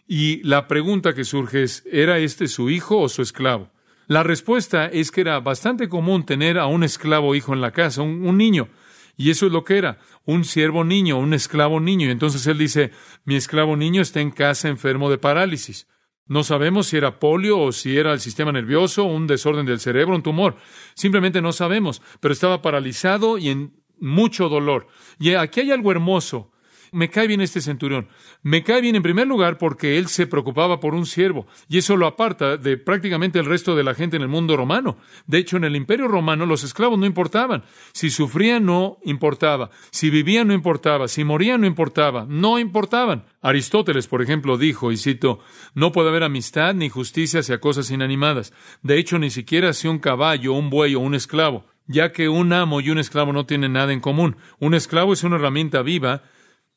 Y 0.06 0.42
la 0.42 0.68
pregunta 0.68 1.14
que 1.14 1.24
surge 1.24 1.62
es, 1.62 1.84
¿era 1.90 2.18
este 2.18 2.48
su 2.48 2.68
hijo 2.68 2.98
o 2.98 3.08
su 3.08 3.22
esclavo? 3.22 3.70
La 4.06 4.22
respuesta 4.22 4.86
es 4.86 5.10
que 5.10 5.22
era 5.22 5.40
bastante 5.40 5.88
común 5.88 6.26
tener 6.26 6.58
a 6.58 6.66
un 6.66 6.84
esclavo 6.84 7.34
hijo 7.34 7.54
en 7.54 7.62
la 7.62 7.70
casa, 7.70 8.02
un, 8.02 8.36
niño. 8.36 8.68
Y 9.16 9.30
eso 9.30 9.46
es 9.46 9.52
lo 9.52 9.64
que 9.64 9.78
era, 9.78 9.98
un 10.24 10.44
siervo 10.44 10.84
niño, 10.84 11.18
un 11.18 11.34
esclavo 11.34 11.80
niño. 11.80 12.08
Y 12.08 12.10
entonces 12.10 12.46
él 12.46 12.58
dice, 12.58 12.90
mi 13.24 13.36
esclavo 13.36 13.76
niño 13.76 14.02
está 14.02 14.20
en 14.20 14.30
casa 14.30 14.68
enfermo 14.68 15.10
de 15.10 15.18
parálisis. 15.18 15.88
No 16.26 16.42
sabemos 16.42 16.86
si 16.86 16.96
era 16.96 17.18
polio 17.18 17.58
o 17.60 17.72
si 17.72 17.98
era 17.98 18.12
el 18.12 18.20
sistema 18.20 18.50
nervioso, 18.50 19.04
un 19.04 19.26
desorden 19.26 19.66
del 19.66 19.80
cerebro, 19.80 20.16
un 20.16 20.22
tumor. 20.22 20.56
Simplemente 20.94 21.42
no 21.42 21.52
sabemos, 21.52 22.00
pero 22.20 22.32
estaba 22.32 22.62
paralizado 22.62 23.36
y 23.36 23.50
en 23.50 23.84
mucho 23.98 24.48
dolor. 24.48 24.86
Y 25.18 25.34
aquí 25.34 25.60
hay 25.60 25.70
algo 25.70 25.92
hermoso 25.92 26.53
me 26.94 27.10
cae 27.10 27.26
bien 27.26 27.40
este 27.40 27.60
centurión. 27.60 28.08
Me 28.42 28.62
cae 28.62 28.80
bien 28.80 28.96
en 28.96 29.02
primer 29.02 29.26
lugar 29.26 29.58
porque 29.58 29.98
él 29.98 30.06
se 30.08 30.26
preocupaba 30.26 30.80
por 30.80 30.94
un 30.94 31.04
siervo 31.04 31.46
y 31.68 31.78
eso 31.78 31.96
lo 31.96 32.06
aparta 32.06 32.56
de 32.56 32.78
prácticamente 32.78 33.38
el 33.38 33.44
resto 33.44 33.76
de 33.76 33.84
la 33.84 33.94
gente 33.94 34.16
en 34.16 34.22
el 34.22 34.28
mundo 34.28 34.56
romano. 34.56 34.96
De 35.26 35.38
hecho, 35.38 35.56
en 35.56 35.64
el 35.64 35.76
imperio 35.76 36.08
romano 36.08 36.46
los 36.46 36.64
esclavos 36.64 36.98
no 36.98 37.06
importaban. 37.06 37.64
Si 37.92 38.10
sufrían 38.10 38.64
no 38.64 38.98
importaba. 39.04 39.70
Si 39.90 40.08
vivían 40.08 40.48
no 40.48 40.54
importaba. 40.54 41.08
Si 41.08 41.24
morían 41.24 41.60
no 41.60 41.66
importaba. 41.66 42.26
No 42.28 42.58
importaban. 42.58 43.24
Aristóteles, 43.42 44.06
por 44.06 44.22
ejemplo, 44.22 44.56
dijo, 44.56 44.92
y 44.92 44.96
cito, 44.96 45.40
no 45.74 45.92
puede 45.92 46.08
haber 46.08 46.22
amistad 46.22 46.74
ni 46.74 46.88
justicia 46.88 47.40
hacia 47.40 47.60
cosas 47.60 47.90
inanimadas. 47.90 48.52
De 48.82 48.98
hecho, 48.98 49.18
ni 49.18 49.30
siquiera 49.30 49.70
hacia 49.70 49.90
un 49.90 49.98
caballo, 49.98 50.54
un 50.54 50.70
buey 50.70 50.94
o 50.94 51.00
un 51.00 51.14
esclavo 51.14 51.66
ya 51.86 52.12
que 52.12 52.28
un 52.28 52.52
amo 52.52 52.80
y 52.80 52.90
un 52.90 52.98
esclavo 52.98 53.32
no 53.32 53.46
tienen 53.46 53.74
nada 53.74 53.92
en 53.92 54.00
común. 54.00 54.36
Un 54.58 54.74
esclavo 54.74 55.12
es 55.12 55.22
una 55.22 55.36
herramienta 55.36 55.82
viva 55.82 56.22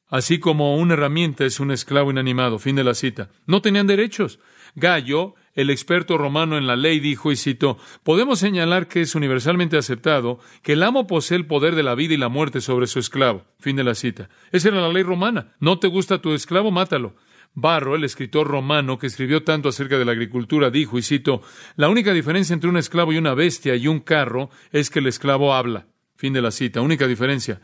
así 0.10 0.40
como 0.40 0.78
una 0.78 0.94
herramienta 0.94 1.46
es 1.46 1.60
un 1.60 1.72
esclavo 1.72 2.12
inanimado. 2.12 2.60
Fin 2.60 2.76
de 2.76 2.84
la 2.84 2.94
cita. 2.94 3.30
No 3.46 3.62
tenían 3.62 3.88
derechos. 3.88 4.40
Gallo, 4.76 5.36
el 5.54 5.70
experto 5.70 6.18
romano 6.18 6.58
en 6.58 6.68
la 6.68 6.76
ley, 6.76 7.00
dijo, 7.00 7.32
y 7.32 7.36
citó, 7.36 7.78
podemos 8.04 8.40
señalar 8.40 8.88
que 8.88 9.02
es 9.02 9.16
universalmente 9.16 9.78
aceptado 9.78 10.40
que 10.62 10.74
el 10.74 10.84
amo 10.84 11.08
posee 11.08 11.38
el 11.38 11.48
poder 11.48 11.76
de 11.76 11.84
la 11.84 11.96
vida 11.96 12.14
y 12.14 12.18
la 12.18 12.30
muerte 12.30 12.62
sobre 12.62 12.86
su 12.86 13.00
esclavo. 13.00 13.44
Fin 13.60 13.76
de 13.76 13.84
la 13.84 13.96
cita. 13.96 14.30
Esa 14.52 14.70
era 14.70 14.82
la 14.82 14.94
ley 14.94 15.04
romana. 15.04 15.56
No 15.60 15.80
te 15.80 15.88
gusta 15.88 16.22
tu 16.22 16.34
esclavo, 16.34 16.70
mátalo. 16.70 17.16
Barro, 17.56 17.96
el 17.96 18.04
escritor 18.04 18.46
romano 18.46 19.00
que 19.00 19.08
escribió 19.08 19.42
tanto 19.44 19.70
acerca 19.70 19.98
de 19.98 20.06
la 20.06 20.12
agricultura, 20.12 20.70
dijo, 20.70 21.00
y 21.00 21.02
cito, 21.02 21.42
la 21.76 21.90
única 21.90 22.14
diferencia 22.14 22.54
entre 22.54 22.70
un 22.70 22.78
esclavo 22.78 23.12
y 23.12 23.18
una 23.18 23.34
bestia 23.34 23.76
y 23.76 23.88
un 23.88 24.00
carro 24.00 24.52
es 24.72 24.92
que 24.92 25.00
el 25.00 25.08
esclavo 25.08 25.56
habla. 25.56 25.88
Fin 26.16 26.34
de 26.34 26.42
la 26.44 26.52
cita. 26.52 26.82
Única 26.82 27.08
diferencia. 27.08 27.62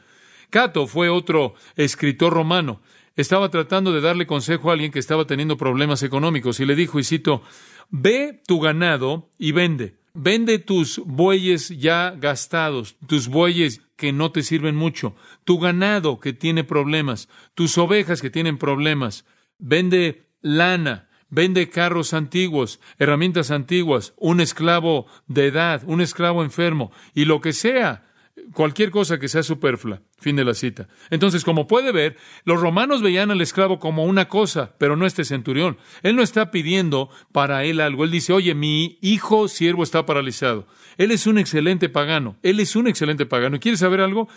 Cato 0.54 0.86
fue 0.86 1.10
otro 1.10 1.56
escritor 1.76 2.32
romano. 2.32 2.80
Estaba 3.16 3.50
tratando 3.50 3.92
de 3.92 4.02
darle 4.02 4.28
consejo 4.28 4.70
a 4.70 4.74
alguien 4.74 4.92
que 4.92 5.00
estaba 5.00 5.26
teniendo 5.26 5.58
problemas 5.58 6.04
económicos 6.04 6.60
y 6.60 6.66
le 6.68 6.76
dijo, 6.76 7.00
y 7.00 7.04
cito, 7.04 7.42
ve 7.90 8.40
tu 8.46 8.60
ganado 8.60 9.32
y 9.40 9.52
vende. 9.52 9.96
Vende 10.14 10.60
tus 10.60 11.02
bueyes 11.04 11.70
ya 11.70 12.12
gastados, 12.12 12.98
tus 13.08 13.30
bueyes 13.30 13.82
que 13.96 14.14
no 14.14 14.32
te 14.32 14.44
sirven 14.44 14.76
mucho, 14.76 15.16
tu 15.44 15.58
ganado 15.58 16.20
que 16.20 16.34
tiene 16.34 16.64
problemas, 16.64 17.30
tus 17.56 17.76
ovejas 17.80 18.22
que 18.22 18.30
tienen 18.30 18.60
problemas. 18.60 19.26
Vende 19.58 20.28
lana, 20.42 21.10
vende 21.32 21.68
carros 21.72 22.14
antiguos, 22.14 22.80
herramientas 23.00 23.50
antiguas, 23.50 24.14
un 24.18 24.40
esclavo 24.40 25.08
de 25.26 25.48
edad, 25.48 25.82
un 25.88 26.00
esclavo 26.00 26.44
enfermo 26.44 26.92
y 27.16 27.26
lo 27.26 27.42
que 27.42 27.54
sea 27.54 28.13
cualquier 28.54 28.92
cosa 28.92 29.20
que 29.20 29.28
sea 29.28 29.44
superflua. 29.44 30.02
Fin 30.20 30.36
de 30.36 30.44
la 30.44 30.54
cita. 30.54 30.88
Entonces, 31.10 31.44
como 31.44 31.68
puede 31.68 31.92
ver, 31.92 32.18
los 32.46 32.60
romanos 32.60 33.02
veían 33.02 33.32
al 33.32 33.42
esclavo 33.42 33.80
como 33.80 34.06
una 34.06 34.28
cosa, 34.28 34.76
pero 34.78 34.96
no 34.96 35.06
este 35.06 35.26
centurión. 35.26 35.78
Él 36.02 36.16
no 36.16 36.24
está 36.24 36.52
pidiendo 36.52 37.10
para 37.32 37.64
él 37.66 37.80
algo. 37.80 38.04
Él 38.04 38.12
dice, 38.12 38.34
oye, 38.34 38.56
mi 38.56 38.98
hijo 39.02 39.48
siervo 39.48 39.84
está 39.84 40.06
paralizado. 40.06 40.68
Él 40.98 41.12
es 41.12 41.28
un 41.28 41.38
excelente 41.38 41.90
pagano. 41.90 42.38
Él 42.44 42.60
es 42.60 42.76
un 42.76 42.88
excelente 42.88 43.26
pagano. 43.26 43.58
¿Y 43.58 43.60
quieres 43.60 43.80
saber 43.80 44.02
algo? 44.02 44.28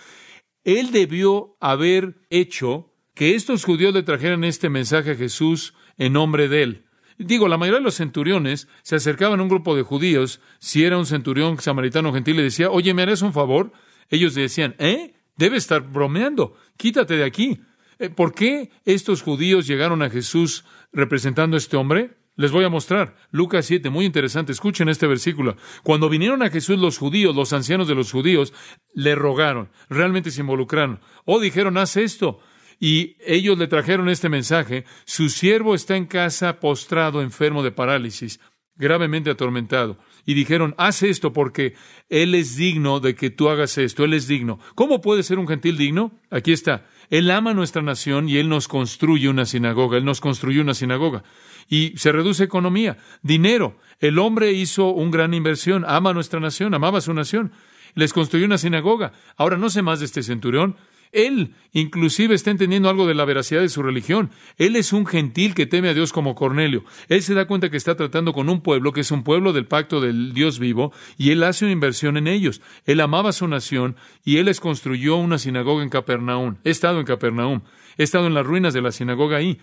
Él 0.65 0.91
debió 0.91 1.57
haber 1.61 2.17
hecho 2.31 2.93
que 3.15 3.35
estos 3.35 3.65
judíos 3.65 3.95
le 3.95 4.03
trajeran 4.03 4.45
este 4.45 4.69
mensaje 4.69 5.13
a 5.13 5.17
Jesús 5.17 5.75
en 5.97 6.13
nombre 6.13 6.49
de 6.49 6.63
él. 6.63 6.87
Digo, 7.19 7.49
la 7.49 7.57
mayoría 7.57 7.79
de 7.79 7.85
los 7.85 7.95
centuriones 7.95 8.69
se 8.83 8.97
acercaban 8.97 9.41
a 9.41 9.43
un 9.43 9.49
grupo 9.49 9.75
de 9.75 9.83
judíos, 9.83 10.41
si 10.59 10.85
era 10.85 10.99
un 10.99 11.07
centurión 11.07 11.59
samaritano 11.59 12.13
gentil, 12.13 12.39
y 12.39 12.43
decía, 12.43 12.71
oye, 12.71 12.93
¿me 12.93 13.03
harías 13.03 13.23
un 13.23 13.33
favor? 13.33 13.73
Ellos 14.11 14.35
decían, 14.35 14.75
¿eh? 14.79 15.15
Debe 15.37 15.59
estar 15.59 15.83
bromeando, 15.83 16.57
quítate 16.77 17.17
de 17.17 17.25
aquí. 17.25 17.61
Eh, 17.99 18.11
¿Por 18.11 18.35
qué 18.35 18.71
estos 18.85 19.23
judíos 19.23 19.67
llegaron 19.67 20.03
a 20.03 20.11
Jesús 20.11 20.65
representando 20.93 21.57
a 21.57 21.59
este 21.59 21.77
hombre? 21.77 22.17
Les 22.37 22.53
voy 22.53 22.65
a 22.65 22.69
mostrar. 22.69 23.17
Lucas 23.31 23.65
7, 23.65 23.89
muy 23.89 24.05
interesante. 24.05 24.53
Escuchen 24.53 24.91
este 24.91 25.07
versículo. 25.07 25.57
Cuando 25.83 26.11
vinieron 26.11 26.43
a 26.43 26.51
Jesús 26.51 26.79
los 26.79 26.99
judíos, 26.99 27.35
los 27.35 27.55
ancianos 27.55 27.89
de 27.89 27.95
los 27.95 28.13
judíos, 28.13 28.53
le 28.95 29.15
rogaron, 29.15 29.71
realmente 29.89 30.31
se 30.31 30.43
involucraron. 30.43 31.01
O 31.25 31.41
dijeron, 31.41 31.79
haz 31.79 31.97
esto. 31.97 32.41
Y 32.79 33.17
ellos 33.27 33.57
le 33.57 33.69
trajeron 33.69 34.11
este 34.11 34.29
mensaje. 34.29 34.85
Su 35.07 35.31
siervo 35.31 35.75
está 35.75 35.97
en 35.97 36.05
casa 36.05 36.61
postrado, 36.61 37.23
enfermo 37.23 37.63
de 37.63 37.73
parálisis, 37.73 38.39
gravemente 38.77 39.31
atormentado 39.31 39.99
y 40.25 40.35
dijeron, 40.35 40.75
haz 40.77 41.03
esto 41.03 41.33
porque 41.33 41.75
Él 42.09 42.35
es 42.35 42.57
digno 42.57 43.01
de 43.01 43.15
que 43.15 43.31
tú 43.31 43.49
hagas 43.49 43.79
esto, 43.79 44.05
Él 44.05 44.13
es 44.13 44.27
digno. 44.27 44.59
¿Cómo 44.75 45.01
puede 45.01 45.23
ser 45.23 45.39
un 45.39 45.47
gentil 45.47 45.79
digno? 45.79 46.13
Aquí 46.31 46.53
está. 46.53 46.85
Él 47.09 47.31
ama 47.31 47.55
nuestra 47.55 47.83
nación 47.83 48.29
y 48.29 48.39
Él 48.39 48.49
nos 48.49 48.67
construye 48.67 49.29
una 49.29 49.47
sinagoga, 49.47 49.97
Él 49.97 50.05
nos 50.05 50.21
construyó 50.21 50.63
una 50.63 50.75
sinagoga. 50.75 51.23
Y 51.69 51.97
se 51.97 52.13
reduce 52.13 52.45
economía, 52.45 52.99
dinero. 53.23 53.79
El 54.01 54.19
hombre 54.19 54.53
hizo 54.53 54.89
una 54.89 55.11
gran 55.11 55.35
inversión, 55.35 55.85
ama 55.87 56.13
nuestra 56.13 56.41
nación, 56.41 56.75
amaba 56.75 57.01
su 57.01 57.15
nación. 57.15 57.53
Les 57.95 58.13
construyó 58.13 58.47
una 58.47 58.59
sinagoga. 58.59 59.13
Ahora 59.37 59.57
no 59.57 59.71
sé 59.71 59.83
más 59.83 60.01
de 60.01 60.07
este 60.07 60.23
centurión. 60.23 60.77
Él 61.13 61.55
inclusive 61.73 62.35
está 62.35 62.51
entendiendo 62.51 62.89
algo 62.89 63.07
de 63.07 63.15
la 63.15 63.25
veracidad 63.25 63.61
de 63.61 63.69
su 63.69 63.83
religión. 63.83 64.31
Él 64.57 64.77
es 64.77 64.93
un 64.93 65.07
gentil 65.07 65.55
que 65.55 65.67
teme 65.67 65.89
a 65.89 65.95
Dios 65.95 66.13
como 66.13 66.35
Cornelio. 66.35 66.85
Él 67.09 67.23
se 67.23 67.35
da 67.35 67.47
cuenta 67.47 67.71
que 67.71 67.77
está 67.77 67.97
tratando 67.97 68.33
con 68.33 68.49
un 68.49 68.63
pueblo 68.63 68.93
que 68.93 69.01
es 69.01 69.11
un 69.11 69.23
pueblo 69.23 69.53
del 69.53 69.67
pacto 69.67 70.01
del 70.01 70.33
Dios 70.33 70.59
vivo 70.59 70.93
y 71.19 71.31
él 71.31 71.43
hace 71.43 71.65
una 71.65 71.73
inversión 71.73 72.17
en 72.17 72.29
ellos. 72.29 72.63
Él 72.87 73.01
amaba 73.01 73.31
a 73.31 73.33
su 73.33 73.47
nación 73.47 73.97
y 74.25 74.39
él 74.39 74.47
les 74.47 74.61
construyó 74.61 75.17
una 75.17 75.39
sinagoga 75.39 75.83
en 75.83 75.91
Capernaum. 75.91 76.57
He 76.65 76.71
estado 76.71 77.01
en 77.01 77.07
Capernaum. 77.07 77.61
He 77.99 78.03
estado 78.03 78.27
en 78.27 78.35
las 78.35 78.47
ruinas 78.47 78.75
de 78.75 78.83
la 78.83 78.93
sinagoga 78.93 79.37
ahí. 79.39 79.59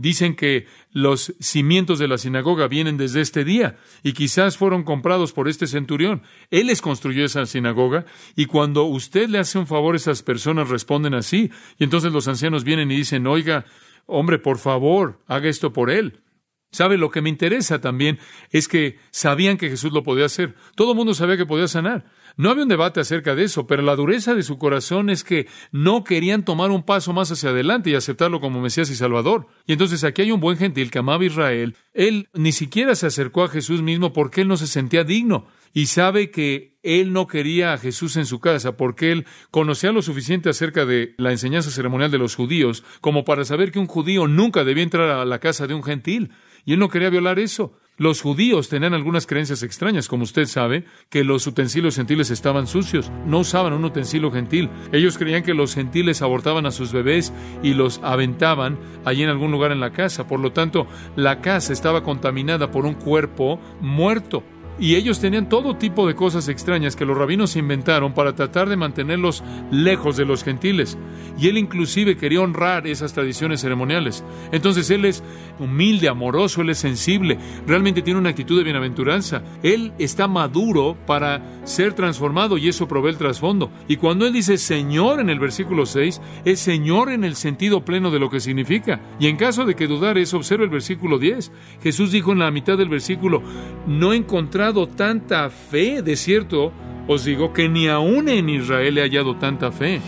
Dicen 0.00 0.36
que 0.36 0.68
los 0.92 1.34
cimientos 1.40 1.98
de 1.98 2.06
la 2.06 2.18
sinagoga 2.18 2.68
vienen 2.68 2.96
desde 2.96 3.20
este 3.20 3.42
día 3.44 3.78
y 4.04 4.12
quizás 4.12 4.56
fueron 4.56 4.84
comprados 4.84 5.32
por 5.32 5.48
este 5.48 5.66
centurión. 5.66 6.22
Él 6.52 6.68
les 6.68 6.80
construyó 6.80 7.24
esa 7.24 7.46
sinagoga 7.46 8.06
y 8.36 8.46
cuando 8.46 8.84
usted 8.84 9.28
le 9.28 9.40
hace 9.40 9.58
un 9.58 9.66
favor, 9.66 9.96
esas 9.96 10.22
personas 10.22 10.68
responden 10.68 11.14
así. 11.14 11.50
Y 11.78 11.82
entonces 11.82 12.12
los 12.12 12.28
ancianos 12.28 12.62
vienen 12.62 12.92
y 12.92 12.96
dicen, 12.96 13.26
oiga, 13.26 13.64
hombre, 14.06 14.38
por 14.38 14.58
favor, 14.58 15.20
haga 15.26 15.48
esto 15.48 15.72
por 15.72 15.90
él. 15.90 16.20
¿Sabe? 16.70 16.96
Lo 16.96 17.10
que 17.10 17.20
me 17.20 17.28
interesa 17.28 17.80
también 17.80 18.20
es 18.50 18.68
que 18.68 19.00
sabían 19.10 19.56
que 19.56 19.68
Jesús 19.68 19.92
lo 19.92 20.04
podía 20.04 20.26
hacer. 20.26 20.54
Todo 20.76 20.92
el 20.92 20.96
mundo 20.96 21.12
sabía 21.12 21.36
que 21.36 21.44
podía 21.44 21.66
sanar. 21.66 22.04
No 22.38 22.50
había 22.50 22.62
un 22.62 22.68
debate 22.68 23.00
acerca 23.00 23.34
de 23.34 23.42
eso, 23.42 23.66
pero 23.66 23.82
la 23.82 23.96
dureza 23.96 24.32
de 24.32 24.44
su 24.44 24.58
corazón 24.58 25.10
es 25.10 25.24
que 25.24 25.48
no 25.72 26.04
querían 26.04 26.44
tomar 26.44 26.70
un 26.70 26.84
paso 26.84 27.12
más 27.12 27.32
hacia 27.32 27.50
adelante 27.50 27.90
y 27.90 27.96
aceptarlo 27.96 28.38
como 28.38 28.60
Mesías 28.60 28.88
y 28.90 28.94
Salvador. 28.94 29.48
Y 29.66 29.72
entonces 29.72 30.04
aquí 30.04 30.22
hay 30.22 30.30
un 30.30 30.38
buen 30.38 30.56
gentil 30.56 30.92
que 30.92 31.00
amaba 31.00 31.24
a 31.24 31.26
Israel. 31.26 31.74
Él 31.94 32.28
ni 32.34 32.52
siquiera 32.52 32.94
se 32.94 33.08
acercó 33.08 33.42
a 33.42 33.48
Jesús 33.48 33.82
mismo 33.82 34.12
porque 34.12 34.42
él 34.42 34.48
no 34.48 34.56
se 34.56 34.68
sentía 34.68 35.02
digno. 35.02 35.48
Y 35.74 35.86
sabe 35.86 36.30
que 36.30 36.78
él 36.84 37.12
no 37.12 37.26
quería 37.26 37.72
a 37.72 37.78
Jesús 37.78 38.16
en 38.16 38.24
su 38.24 38.38
casa 38.38 38.76
porque 38.76 39.10
él 39.10 39.26
conocía 39.50 39.90
lo 39.90 40.00
suficiente 40.00 40.48
acerca 40.48 40.86
de 40.86 41.16
la 41.18 41.32
enseñanza 41.32 41.72
ceremonial 41.72 42.12
de 42.12 42.18
los 42.18 42.36
judíos 42.36 42.84
como 43.00 43.24
para 43.24 43.44
saber 43.44 43.72
que 43.72 43.80
un 43.80 43.88
judío 43.88 44.28
nunca 44.28 44.62
debía 44.62 44.84
entrar 44.84 45.10
a 45.10 45.24
la 45.24 45.40
casa 45.40 45.66
de 45.66 45.74
un 45.74 45.82
gentil. 45.82 46.30
Y 46.64 46.74
él 46.74 46.78
no 46.78 46.88
quería 46.88 47.10
violar 47.10 47.40
eso. 47.40 47.74
Los 47.98 48.22
judíos 48.22 48.68
tenían 48.68 48.94
algunas 48.94 49.26
creencias 49.26 49.64
extrañas, 49.64 50.06
como 50.06 50.22
usted 50.22 50.46
sabe, 50.46 50.84
que 51.10 51.24
los 51.24 51.44
utensilios 51.48 51.96
gentiles 51.96 52.30
estaban 52.30 52.68
sucios, 52.68 53.10
no 53.26 53.40
usaban 53.40 53.72
un 53.72 53.84
utensilio 53.84 54.30
gentil. 54.30 54.70
Ellos 54.92 55.18
creían 55.18 55.42
que 55.42 55.52
los 55.52 55.74
gentiles 55.74 56.22
abortaban 56.22 56.64
a 56.64 56.70
sus 56.70 56.92
bebés 56.92 57.32
y 57.60 57.74
los 57.74 57.98
aventaban 58.04 58.78
allí 59.04 59.24
en 59.24 59.30
algún 59.30 59.50
lugar 59.50 59.72
en 59.72 59.80
la 59.80 59.90
casa. 59.90 60.28
Por 60.28 60.38
lo 60.38 60.52
tanto, 60.52 60.86
la 61.16 61.40
casa 61.40 61.72
estaba 61.72 62.04
contaminada 62.04 62.70
por 62.70 62.86
un 62.86 62.94
cuerpo 62.94 63.58
muerto. 63.80 64.44
Y 64.78 64.94
ellos 64.94 65.20
tenían 65.20 65.48
todo 65.48 65.76
tipo 65.76 66.06
de 66.06 66.14
cosas 66.14 66.48
extrañas 66.48 66.94
que 66.94 67.04
los 67.04 67.18
rabinos 67.18 67.56
inventaron 67.56 68.14
para 68.14 68.34
tratar 68.34 68.68
de 68.68 68.76
mantenerlos 68.76 69.42
lejos 69.70 70.16
de 70.16 70.24
los 70.24 70.44
gentiles. 70.44 70.96
Y 71.38 71.48
él 71.48 71.58
inclusive 71.58 72.16
quería 72.16 72.40
honrar 72.40 72.86
esas 72.86 73.12
tradiciones 73.12 73.60
ceremoniales. 73.60 74.24
Entonces 74.52 74.90
él 74.90 75.04
es 75.04 75.22
humilde, 75.58 76.08
amoroso, 76.08 76.62
él 76.62 76.70
es 76.70 76.78
sensible, 76.78 77.38
realmente 77.66 78.02
tiene 78.02 78.20
una 78.20 78.30
actitud 78.30 78.56
de 78.56 78.64
bienaventuranza. 78.64 79.42
Él 79.62 79.92
está 79.98 80.28
maduro 80.28 80.96
para 81.06 81.42
ser 81.64 81.92
transformado 81.94 82.56
y 82.56 82.68
eso 82.68 82.86
provee 82.86 83.10
el 83.10 83.18
trasfondo. 83.18 83.70
Y 83.88 83.96
cuando 83.96 84.26
él 84.26 84.32
dice 84.32 84.58
Señor 84.58 85.20
en 85.20 85.30
el 85.30 85.40
versículo 85.40 85.86
6, 85.86 86.20
es 86.44 86.60
Señor 86.60 87.10
en 87.10 87.24
el 87.24 87.34
sentido 87.34 87.84
pleno 87.84 88.10
de 88.10 88.18
lo 88.18 88.30
que 88.30 88.40
significa. 88.40 89.00
Y 89.18 89.26
en 89.26 89.36
caso 89.36 89.64
de 89.64 89.74
que 89.74 89.86
dudar 89.86 90.18
eso, 90.18 90.36
observa 90.36 90.64
el 90.64 90.70
versículo 90.70 91.18
10. 91.18 91.50
Jesús 91.82 92.12
dijo 92.12 92.32
en 92.32 92.38
la 92.38 92.50
mitad 92.50 92.78
del 92.78 92.88
versículo, 92.88 93.42
no 93.86 94.12
encontrar 94.12 94.67
tanta 94.72 95.48
fe, 95.48 96.02
de 96.02 96.14
cierto, 96.14 96.72
os 97.06 97.24
digo 97.24 97.54
que 97.54 97.68
ni 97.70 97.88
aún 97.88 98.28
en 98.28 98.50
Israel 98.50 98.98
he 98.98 99.00
hallado 99.00 99.36
tanta 99.36 99.72
fe. 99.72 100.00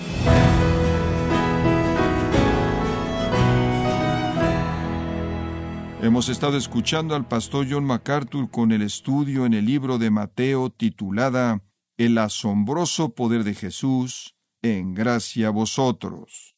Hemos 6.03 6.29
estado 6.29 6.59
escuchando 6.59 7.15
al 7.15 7.27
pastor 7.27 7.67
John 7.71 7.85
MacArthur 7.85 8.51
con 8.51 8.73
el 8.73 8.83
estudio 8.83 9.47
en 9.47 9.55
el 9.55 9.65
libro 9.65 9.97
de 9.97 10.11
Mateo 10.11 10.69
titulada 10.69 11.63
El 11.97 12.19
asombroso 12.19 13.15
poder 13.15 13.45
de 13.45 13.55
Jesús, 13.55 14.37
en 14.61 14.93
gracia 14.93 15.49
a 15.49 15.51
vosotros. 15.51 16.55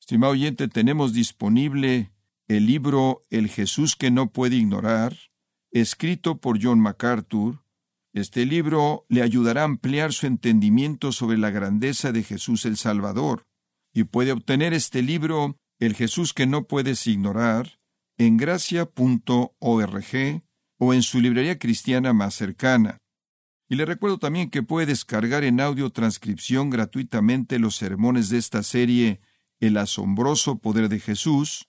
Estimado 0.00 0.32
oyente, 0.32 0.68
tenemos 0.68 1.14
disponible 1.14 2.12
el 2.48 2.66
libro 2.66 3.24
El 3.30 3.48
Jesús 3.48 3.96
que 3.96 4.10
no 4.10 4.32
puede 4.32 4.56
ignorar, 4.56 5.14
escrito 5.72 6.38
por 6.38 6.62
John 6.62 6.80
MacArthur, 6.80 7.62
este 8.12 8.44
libro 8.44 9.06
le 9.08 9.22
ayudará 9.22 9.62
a 9.62 9.64
ampliar 9.64 10.12
su 10.12 10.26
entendimiento 10.26 11.12
sobre 11.12 11.38
la 11.38 11.50
grandeza 11.50 12.12
de 12.12 12.22
Jesús 12.22 12.66
el 12.66 12.76
Salvador, 12.76 13.46
y 13.94 14.04
puede 14.04 14.32
obtener 14.32 14.74
este 14.74 15.02
libro, 15.02 15.56
El 15.78 15.94
Jesús 15.94 16.34
que 16.34 16.46
no 16.46 16.66
puedes 16.66 17.06
ignorar, 17.06 17.78
en 18.18 18.36
gracia.org 18.36 18.90
o 20.78 20.94
en 20.94 21.02
su 21.02 21.20
librería 21.20 21.58
cristiana 21.58 22.12
más 22.12 22.34
cercana. 22.34 22.98
Y 23.68 23.76
le 23.76 23.86
recuerdo 23.86 24.18
también 24.18 24.50
que 24.50 24.62
puede 24.62 24.86
descargar 24.86 25.44
en 25.44 25.60
audio 25.60 25.90
transcripción 25.90 26.68
gratuitamente 26.68 27.58
los 27.58 27.76
sermones 27.76 28.28
de 28.28 28.38
esta 28.38 28.62
serie 28.62 29.20
El 29.60 29.78
asombroso 29.78 30.58
poder 30.58 30.90
de 30.90 31.00
Jesús, 31.00 31.68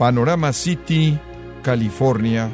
Panorama 0.00 0.52
City, 0.54 1.18
California 1.62 2.50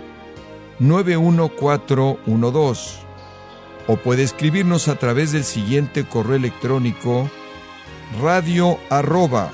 91412. 0.81 2.99
O 3.87 3.97
puede 3.99 4.25
escribirnos 4.25 4.89
a 4.89 4.97
través 4.97 5.31
del 5.31 5.45
siguiente 5.45 6.03
correo 6.03 6.35
electrónico 6.35 7.31
radio 8.21 8.81
arroba 8.91 9.53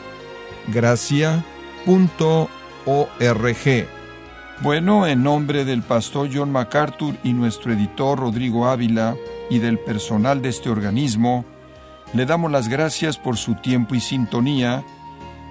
Bueno, 4.63 5.07
en 5.07 5.23
nombre 5.23 5.67
del 5.67 5.83
pastor 5.83 6.31
John 6.33 6.51
MacArthur 6.51 7.19
y 7.23 7.35
nuestro 7.35 7.75
editor 7.75 8.19
Rodrigo 8.19 8.69
Ávila 8.69 9.17
y 9.51 9.59
del 9.59 9.79
personal 9.79 10.41
de 10.41 10.49
este 10.49 10.71
organismo, 10.71 11.45
le 12.15 12.25
damos 12.25 12.51
las 12.51 12.69
gracias 12.69 13.19
por 13.19 13.37
su 13.37 13.57
tiempo 13.57 13.95
y 13.95 14.01
sintonía 14.01 14.83